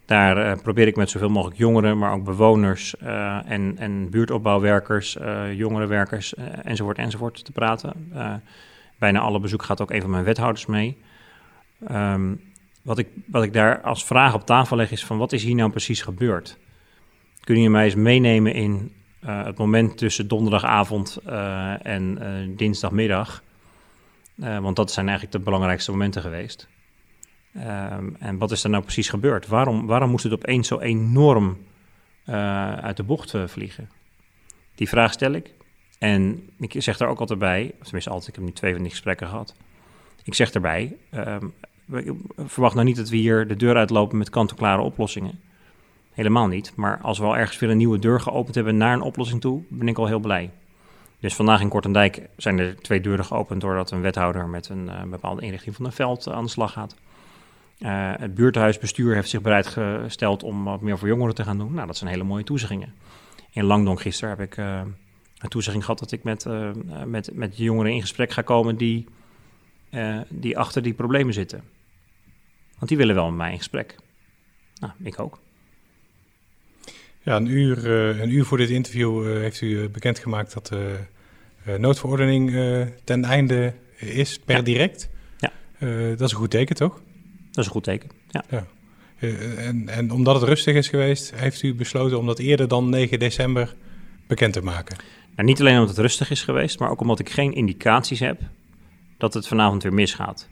Daar 0.05 0.39
uh, 0.39 0.63
probeer 0.63 0.87
ik 0.87 0.97
met 0.97 1.11
zoveel 1.11 1.29
mogelijk 1.29 1.59
jongeren, 1.59 1.99
maar 1.99 2.13
ook 2.13 2.25
bewoners 2.25 2.95
uh, 3.03 3.51
en, 3.51 3.75
en 3.79 4.11
buurtopbouwwerkers, 4.11 5.17
jongerenwerkers 5.55 6.35
enzovoort 6.63 6.99
enzovoort 6.99 7.45
te 7.45 7.53
praten. 7.53 8.13
bijna 8.99 9.21
alle 9.21 9.41
bezoek 9.41 9.63
gaat 9.63 9.81
ook 9.81 9.91
een 9.91 10.01
van 10.01 10.11
mijn 10.11 10.25
wethouders 10.25 10.67
mee. 10.67 10.97
Um, 11.91 12.41
wat, 12.83 12.99
ik, 12.99 13.09
wat 13.27 13.43
ik 13.43 13.53
daar 13.53 13.81
als 13.81 14.05
vraag 14.05 14.35
op 14.35 14.47
tafel 14.47 14.77
leg 14.77 14.91
is 14.91 15.05
van 15.05 15.19
wat 15.19 15.33
is 15.33 15.43
hier 15.43 15.55
nou 15.55 15.71
precies 15.71 16.03
gebeurd? 16.03 16.59
Kun 17.41 17.61
je 17.61 17.71
mij 17.71 17.85
eens 17.85 17.95
meenemen 17.95 18.55
in 18.55 18.93
het 19.27 19.59
moment 19.59 19.99
tussen 19.99 20.29
donderdagavond 20.29 21.17
en 21.83 22.19
dinsdagmiddag. 22.57 23.43
want 24.35 24.77
dat 24.77 24.93
zijn 24.93 25.09
eigenlijk 25.09 25.37
de 25.37 25.45
belangrijkste 25.45 25.91
momenten 25.91 26.23
geweest. 26.23 26.69
Ehm, 27.55 28.09
en 28.19 28.39
wat 28.39 28.51
is 28.51 28.65
er 28.65 28.71
nou 28.71 28.83
precies 28.83 29.09
gebeurd? 29.09 29.47
Waarom, 29.47 29.87
waarom 29.87 30.11
moest 30.11 30.25
het 30.25 30.33
opeens 30.33 30.69
zo 30.69 30.79
enorm 30.79 31.59
uit 32.81 32.97
de 32.97 33.03
bocht 33.03 33.35
vliegen? 33.47 33.91
Die 34.75 34.89
vraag 34.89 35.13
stel 35.13 35.33
ik. 35.33 35.55
En 35.99 36.49
ik 36.59 36.75
zeg 36.83 36.97
daar 36.97 37.09
ook 37.09 37.21
altijd 37.21 37.39
bij, 37.39 37.73
of 37.81 37.85
tenminste 37.85 38.11
altijd, 38.11 38.29
ik 38.29 38.35
heb 38.35 38.45
nu 38.45 38.53
twee 38.53 38.73
van 38.73 38.83
die 38.83 38.91
gesprekken 38.91 39.29
gehad. 39.29 39.55
Ik 40.25 40.35
zeg 40.35 40.51
erbij, 40.51 40.97
um, 41.15 41.55
verwacht 42.37 42.75
nou 42.75 42.87
niet 42.87 42.97
dat 42.97 43.09
we 43.09 43.17
hier 43.17 43.49
de 43.49 43.57
deur 43.57 43.77
uitlopen 43.77 44.19
met 44.19 44.31
kant-en-klare 44.31 44.83
oplossingen. 44.83 45.41
Helemaal 46.13 46.47
niet. 46.47 46.73
Maar 46.77 46.99
als 47.03 47.19
we 47.19 47.25
al 47.25 47.37
ergens 47.37 47.59
weer 47.59 47.71
een 47.71 47.77
nieuwe 47.77 47.99
deur 47.99 48.21
geopend 48.21 48.55
hebben 48.55 48.77
naar 48.77 48.93
een 48.93 49.01
oplossing 49.01 49.41
toe, 49.41 49.63
ben 49.69 49.89
ik 49.89 49.99
al 49.99 50.07
heel 50.07 50.19
blij. 50.19 50.51
Dus 51.19 51.35
vandaag 51.35 51.61
in 51.61 51.69
Kortendijk 51.69 52.29
zijn 52.37 52.59
er 52.59 52.77
twee 52.83 53.01
deuren 53.01 53.25
geopend 53.25 53.61
doordat 53.61 53.91
een 53.91 54.01
wethouder 54.01 54.49
met 54.49 54.69
een 54.69 54.87
uh, 54.87 55.03
bepaalde 55.03 55.43
inrichting 55.43 55.75
van 55.75 55.85
een 55.85 55.93
veld 55.93 56.29
aan 56.29 56.45
de 56.45 56.51
slag 56.51 56.73
gaat. 56.73 56.97
Uh, 57.79 58.13
het 58.17 58.35
buurthuisbestuur 58.35 59.15
heeft 59.15 59.29
zich 59.29 59.41
bereid 59.41 59.67
gesteld 59.67 60.43
om 60.43 60.65
wat 60.65 60.81
meer 60.81 60.99
voor 60.99 61.09
jongeren 61.09 61.35
te 61.35 61.45
gaan 61.45 61.59
doen. 61.59 61.75
Nou, 61.75 61.87
dat 61.87 61.97
zijn 61.97 62.11
hele 62.11 62.25
mooie 62.25 62.45
toezeggingen. 62.45 62.95
In 63.51 63.65
Langdonk 63.65 64.01
gisteren 64.01 64.37
heb 64.37 64.41
ik 64.41 64.57
uh, 64.57 64.81
een 65.39 65.49
toezegging 65.49 65.85
gehad 65.85 65.99
dat 65.99 66.13
ik 66.13 66.23
met, 66.23 66.47
met, 67.07 67.31
met 67.35 67.57
jongeren 67.57 67.93
in 67.93 68.01
gesprek 68.01 68.31
ga 68.31 68.43
komen 68.43 68.77
die, 68.77 69.07
die 70.29 70.59
achter 70.59 70.83
die 70.83 70.95
problemen 70.95 71.35
zitten. 71.35 71.63
Want 72.75 72.89
die 72.89 72.97
willen 72.97 73.15
wel 73.15 73.27
met 73.27 73.37
mij 73.37 73.51
in 73.51 73.59
gesprek. 73.59 73.97
Nou, 74.81 74.93
ik 75.03 75.21
ook. 75.21 75.39
Ja, 77.23 77.37
een 77.37 77.47
uur, 77.47 77.91
een 78.21 78.31
uur 78.31 78.45
voor 78.45 78.59
dit 78.59 78.71
interview 78.71 79.25
heeft 79.25 79.61
u 79.61 79.89
bekendgemaakt 79.89 80.55
dat 80.55 80.67
de 80.67 80.99
noodverordening 81.79 82.57
ten 83.05 83.25
einde 83.25 83.75
is 83.97 84.39
per 84.39 84.57
ja. 84.57 84.63
direct. 84.63 85.09
Ja. 85.39 85.53
dat 86.11 86.21
is 86.21 86.31
een 86.31 86.39
goed 86.39 86.51
teken, 86.51 86.77
toch? 86.77 87.01
Dat 87.55 87.59
is 87.59 87.67
een 87.67 87.73
goed 87.73 87.85
teken, 87.85 88.11
ja. 88.31 88.45
ja. 88.51 88.67
en, 89.57 89.89
en 89.89 90.11
omdat 90.11 90.35
het 90.35 90.45
rustig 90.45 90.75
is 90.75 90.89
geweest, 90.89 91.35
heeft 91.35 91.63
u 91.63 91.75
besloten 91.75 92.19
om 92.19 92.27
dat 92.27 92.39
eerder 92.39 92.69
dan 92.69 92.89
9 92.89 93.19
december 93.19 93.75
bekend 94.27 94.53
te 94.53 94.63
maken? 94.63 94.97
Nou, 95.37 95.49
niet 95.49 95.61
alleen 95.61 95.75
omdat 95.75 95.89
het 95.89 95.99
rustig 95.99 96.31
is 96.31 96.43
geweest, 96.43 96.79
maar 96.79 96.91
ook 96.91 97.01
omdat 97.01 97.19
ik 97.19 97.31
geen 97.31 97.53
indicaties 97.53 98.21
heb 98.21 98.41
dat 99.19 99.35
het 99.35 99.49
vanavond 99.49 99.83
weer 99.83 99.95
misgaat. 99.95 100.49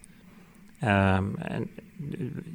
Um, 0.83 1.35
en 1.37 1.69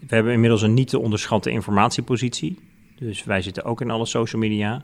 we 0.06 0.14
hebben 0.14 0.32
inmiddels 0.32 0.62
een 0.62 0.74
niet 0.74 0.88
te 0.88 0.98
onderschatte 0.98 1.50
informatiepositie. 1.50 2.58
Dus 2.98 3.24
wij 3.24 3.42
zitten 3.42 3.64
ook 3.64 3.80
in 3.80 3.90
alle 3.90 4.06
social 4.06 4.40
media. 4.40 4.82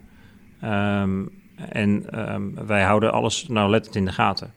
Um, 0.65 1.31
en 1.57 2.21
um, 2.33 2.67
wij 2.67 2.83
houden 2.83 3.13
alles 3.13 3.49
nauwlettend 3.49 3.95
in 3.95 4.05
de 4.05 4.13
gaten. 4.13 4.53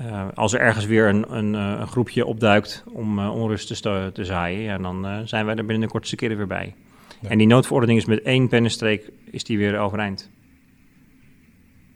Uh, 0.00 0.28
als 0.34 0.52
er 0.52 0.60
ergens 0.60 0.84
weer 0.84 1.08
een, 1.08 1.36
een, 1.36 1.54
uh, 1.54 1.80
een 1.80 1.86
groepje 1.86 2.26
opduikt 2.26 2.84
om 2.92 3.18
uh, 3.18 3.34
onrust 3.34 3.82
te, 3.82 4.10
te 4.12 4.24
zaaien, 4.24 4.60
ja, 4.60 4.78
dan 4.78 5.06
zijn 5.24 5.46
wij 5.46 5.54
er 5.54 5.66
binnen 5.66 5.86
de 5.86 5.92
kortste 5.92 6.16
keren 6.16 6.36
weer 6.36 6.46
bij. 6.46 6.74
Ja. 7.20 7.28
En 7.28 7.38
die 7.38 7.46
noodverordening 7.46 7.98
is 7.98 8.04
met 8.04 8.22
één 8.22 8.48
pennenstreek 8.48 9.10
is 9.30 9.44
die 9.44 9.58
weer 9.58 9.78
overeind. 9.78 10.30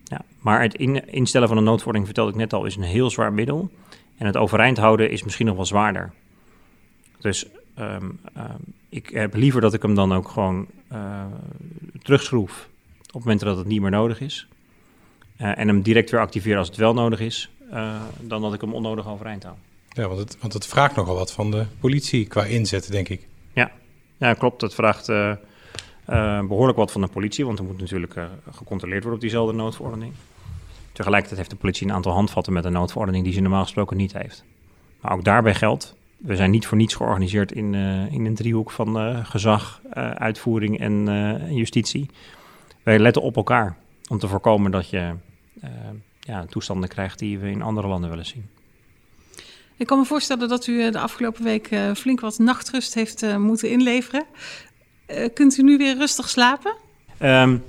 Ja, 0.05 0.23
maar 0.39 0.63
het 0.63 0.75
in, 0.75 1.09
instellen 1.09 1.49
van 1.49 1.57
een 1.57 1.65
noodverordening, 1.65 2.07
vertelde 2.07 2.33
ik 2.33 2.39
net 2.39 2.53
al, 2.53 2.65
is 2.65 2.77
een 2.77 2.83
heel 2.83 3.11
zwaar 3.11 3.33
middel. 3.33 3.71
En 4.17 4.27
het 4.27 4.37
overeind 4.37 4.79
houden 4.79 5.11
is 5.11 5.23
misschien 5.23 5.47
nog 5.47 5.57
wel 5.57 5.67
zwaarder. 5.67 6.13
Dus 7.19 7.47
um, 7.79 8.21
um, 8.37 8.75
ik 8.89 9.09
heb 9.09 9.35
liever 9.35 9.61
dat 9.61 9.75
ik 9.75 9.83
hem 9.83 9.95
dan 9.95 10.13
ook 10.13 10.29
gewoon 10.29 10.67
terugschroef 12.03 12.69
op 12.99 13.07
het 13.07 13.25
moment 13.25 13.41
dat 13.41 13.57
het 13.57 13.67
niet 13.67 13.81
meer 13.81 13.91
nodig 13.91 14.21
is. 14.21 14.49
En 15.37 15.69
hem 15.69 15.83
direct 15.83 16.11
weer 16.11 16.21
activeer 16.21 16.57
als 16.57 16.69
het 16.69 16.77
wel 16.77 16.95
nodig 16.95 17.21
is, 17.21 17.51
uh, 17.73 18.03
dan 18.21 18.43
dat 18.43 18.55
ik 18.55 18.61
hem 18.61 18.75
onnodig 18.75 19.09
overeind 19.09 19.43
hou. 19.43 19.55
Ja, 19.89 20.07
want 20.07 20.19
het, 20.19 20.37
want 20.41 20.53
het 20.53 20.67
vraagt 20.67 20.97
nogal 20.97 21.15
wat 21.15 21.33
van 21.33 21.51
de 21.51 21.67
politie 21.81 22.27
qua 22.27 22.45
inzet, 22.45 22.91
denk 22.91 23.09
ik. 23.09 23.27
Ja, 23.53 23.71
ja 24.17 24.35
klopt. 24.35 24.61
Het 24.61 24.75
vraagt 24.75 25.07
behoorlijk 26.49 26.79
wat 26.79 26.93
van 26.93 27.01
de 27.01 27.07
politie, 27.07 27.47
want 27.47 27.59
er 27.59 27.65
moet 27.65 27.79
natuurlijk 27.79 28.15
gecontroleerd 28.51 29.03
worden 29.03 29.15
op 29.15 29.21
diezelfde 29.21 29.55
noodverordening. 29.55 30.13
Tegelijkertijd 30.93 31.39
heeft 31.39 31.51
de 31.51 31.61
politie 31.61 31.87
een 31.87 31.95
aantal 31.95 32.13
handvatten 32.13 32.53
met 32.53 32.65
een 32.65 32.73
noodverordening 32.73 33.25
die 33.25 33.33
ze 33.33 33.41
normaal 33.41 33.63
gesproken 33.63 33.97
niet 33.97 34.13
heeft. 34.13 34.45
Maar 35.01 35.13
ook 35.13 35.25
daarbij 35.25 35.55
geldt, 35.55 35.95
we 36.17 36.37
zijn 36.37 36.51
niet 36.51 36.67
voor 36.67 36.77
niets 36.77 36.95
georganiseerd 36.95 37.53
in, 37.53 37.75
in 38.11 38.27
een 38.27 38.35
driehoek 38.35 38.71
van 38.71 39.25
gezag, 39.27 39.81
uitvoering 40.15 40.81
en 40.81 41.55
justitie. 41.55 42.09
Wij 42.83 42.99
letten 42.99 43.23
op 43.23 43.37
elkaar 43.37 43.77
om 44.09 44.19
te 44.19 44.29
voorkomen 44.29 44.71
dat 44.71 44.91
je 44.91 45.15
ja, 46.21 46.45
toestanden 46.45 46.89
krijgt 46.89 47.19
die 47.19 47.39
we 47.39 47.51
in 47.51 47.63
andere 47.63 47.89
landen 47.89 48.11
willen 48.11 48.27
zien. 48.27 48.49
Ik 49.77 49.87
kan 49.87 49.99
me 49.99 50.05
voorstellen 50.05 50.49
dat 50.49 50.67
u 50.67 50.91
de 50.91 50.99
afgelopen 50.99 51.45
week 51.45 51.69
flink 51.95 52.21
wat 52.21 52.39
nachtrust 52.39 52.95
heeft 52.95 53.39
moeten 53.39 53.71
inleveren. 53.71 54.25
kunt 55.35 55.59
u 55.59 55.63
nu 55.63 55.77
weer 55.77 55.97
rustig 55.97 56.29
slapen? 56.29 56.75
Um, 57.23 57.65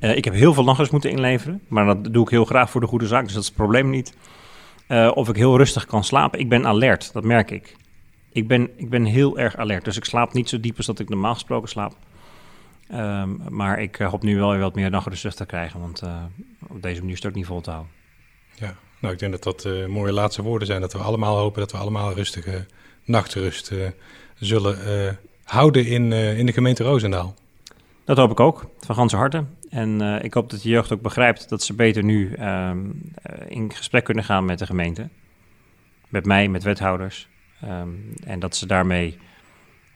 ik 0.00 0.24
heb 0.24 0.34
heel 0.34 0.54
veel 0.54 0.64
nachtrust 0.64 0.92
moeten 0.92 1.10
inleveren, 1.10 1.62
maar 1.68 1.86
dat 1.86 2.12
doe 2.12 2.24
ik 2.24 2.30
heel 2.30 2.44
graag 2.44 2.70
voor 2.70 2.80
de 2.80 2.86
goede 2.86 3.06
zaak, 3.06 3.24
dus 3.24 3.32
dat 3.32 3.42
is 3.42 3.48
het 3.48 3.56
probleem 3.56 3.90
niet. 3.90 4.14
Uh, 4.88 5.10
of 5.14 5.28
ik 5.28 5.36
heel 5.36 5.56
rustig 5.56 5.86
kan 5.86 6.04
slapen. 6.04 6.38
Ik 6.38 6.48
ben 6.48 6.66
alert, 6.66 7.12
dat 7.12 7.24
merk 7.24 7.50
ik. 7.50 7.76
Ik 8.32 8.48
ben, 8.48 8.70
ik 8.76 8.90
ben 8.90 9.04
heel 9.04 9.38
erg 9.38 9.56
alert, 9.56 9.84
dus 9.84 9.96
ik 9.96 10.04
slaap 10.04 10.32
niet 10.32 10.48
zo 10.48 10.60
diep 10.60 10.76
als 10.76 10.86
dat 10.86 10.98
ik 10.98 11.08
normaal 11.08 11.34
gesproken 11.34 11.68
slaap. 11.68 11.96
Um, 12.94 13.40
maar 13.48 13.80
ik 13.80 13.98
uh, 13.98 14.08
hoop 14.08 14.22
nu 14.22 14.36
wel 14.36 14.50
weer 14.50 14.60
wat 14.60 14.74
meer 14.74 14.90
nachtrust 14.90 15.36
te 15.36 15.46
krijgen, 15.46 15.80
want 15.80 16.02
uh, 16.02 16.22
op 16.68 16.82
deze 16.82 16.98
manier 16.98 17.14
is 17.14 17.22
het 17.22 17.30
ook 17.30 17.36
niet 17.36 17.46
vol 17.46 17.60
te 17.60 17.70
houden. 17.70 17.92
Ja, 18.54 18.74
nou 19.00 19.12
ik 19.12 19.18
denk 19.20 19.32
dat 19.32 19.42
dat 19.42 19.88
mooie 19.88 20.12
laatste 20.12 20.42
woorden 20.42 20.66
zijn. 20.66 20.80
Dat 20.80 20.92
we 20.92 20.98
allemaal 20.98 21.36
hopen 21.36 21.60
dat 21.60 21.72
we 21.72 21.78
allemaal 21.78 22.12
rustige 22.12 22.66
nachtrust 23.04 23.72
zullen 24.34 25.18
houden 25.44 25.86
in, 25.86 26.12
in 26.12 26.46
de 26.46 26.52
gemeente 26.52 26.84
Roosendaal. 26.84 27.34
Dat 28.04 28.16
hoop 28.16 28.30
ik 28.30 28.40
ook, 28.40 28.70
van 28.80 28.94
ganse 28.94 29.16
harte. 29.16 29.44
En 29.68 30.02
uh, 30.02 30.22
ik 30.22 30.34
hoop 30.34 30.50
dat 30.50 30.62
de 30.62 30.68
jeugd 30.68 30.92
ook 30.92 31.02
begrijpt 31.02 31.48
dat 31.48 31.62
ze 31.62 31.74
beter 31.74 32.04
nu 32.04 32.34
uh, 32.38 32.70
in 33.48 33.72
gesprek 33.74 34.04
kunnen 34.04 34.24
gaan 34.24 34.44
met 34.44 34.58
de 34.58 34.66
gemeente. 34.66 35.08
Met 36.08 36.26
mij, 36.26 36.48
met 36.48 36.62
wethouders. 36.62 37.28
Um, 37.64 38.14
en 38.24 38.40
dat 38.40 38.56
ze 38.56 38.66
daarmee 38.66 39.18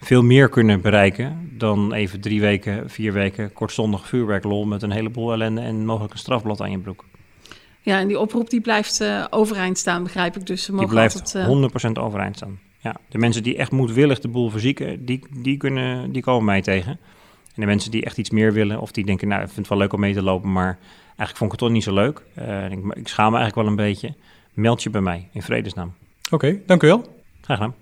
veel 0.01 0.23
meer 0.23 0.49
kunnen 0.49 0.81
bereiken 0.81 1.51
dan 1.53 1.93
even 1.93 2.21
drie 2.21 2.41
weken, 2.41 2.91
vier 2.91 3.13
weken 3.13 3.53
kortstondig 3.53 4.07
vuurwerklol 4.07 4.65
met 4.65 4.83
een 4.83 4.91
heleboel 4.91 5.33
ellende 5.33 5.61
en 5.61 5.85
mogelijk 5.85 6.13
een 6.13 6.19
strafblad 6.19 6.61
aan 6.61 6.71
je 6.71 6.79
broek. 6.79 7.05
Ja, 7.81 7.99
en 7.99 8.09
die 8.09 8.19
oproep 8.19 8.51
die 8.51 8.61
blijft 8.61 9.01
uh, 9.01 9.25
overeind 9.31 9.79
staan, 9.79 10.03
begrijp 10.03 10.37
ik. 10.37 10.47
Dus 10.47 10.63
ze 10.63 10.73
mogen 10.73 10.87
die 10.87 10.97
blijft 10.97 11.35
altijd, 11.35 11.99
100% 11.99 12.03
overeind 12.03 12.37
staan. 12.37 12.59
Ja, 12.79 12.97
de 13.09 13.19
mensen 13.19 13.43
die 13.43 13.57
echt 13.57 13.71
moedwillig 13.71 14.19
de 14.19 14.29
boel 14.29 14.51
verzieken, 14.51 15.05
die, 15.05 15.27
die, 15.37 15.57
kunnen, 15.57 16.13
die 16.13 16.23
komen 16.23 16.45
mij 16.45 16.63
tegen. 16.63 16.91
En 17.55 17.63
de 17.63 17.67
mensen 17.67 17.91
die 17.91 18.05
echt 18.05 18.19
iets 18.19 18.31
meer 18.31 18.53
willen, 18.53 18.81
of 18.81 18.93
die 18.93 19.05
denken, 19.05 19.29
nou, 19.29 19.41
ik 19.41 19.47
vind 19.47 19.59
het 19.59 19.69
wel 19.69 19.79
leuk 19.79 19.93
om 19.93 20.01
mee 20.01 20.15
te 20.15 20.23
lopen, 20.23 20.53
maar 20.53 20.79
eigenlijk 21.07 21.37
vond 21.37 21.45
ik 21.45 21.51
het 21.51 21.59
toch 21.59 21.71
niet 21.71 21.83
zo 21.83 21.95
leuk. 21.95 22.23
Uh, 22.39 22.71
ik, 22.71 22.79
ik 22.95 23.09
schaam 23.09 23.33
me 23.33 23.39
eigenlijk 23.39 23.55
wel 23.55 23.67
een 23.67 23.89
beetje. 23.89 24.15
Meld 24.53 24.83
je 24.83 24.91
bij 24.91 25.01
mij, 25.01 25.29
in 25.33 25.43
vredesnaam. 25.43 25.95
Oké, 26.25 26.35
okay, 26.35 26.63
dank 26.67 26.83
u 26.83 26.87
wel. 26.87 27.21
Graag 27.41 27.57
gedaan. 27.57 27.75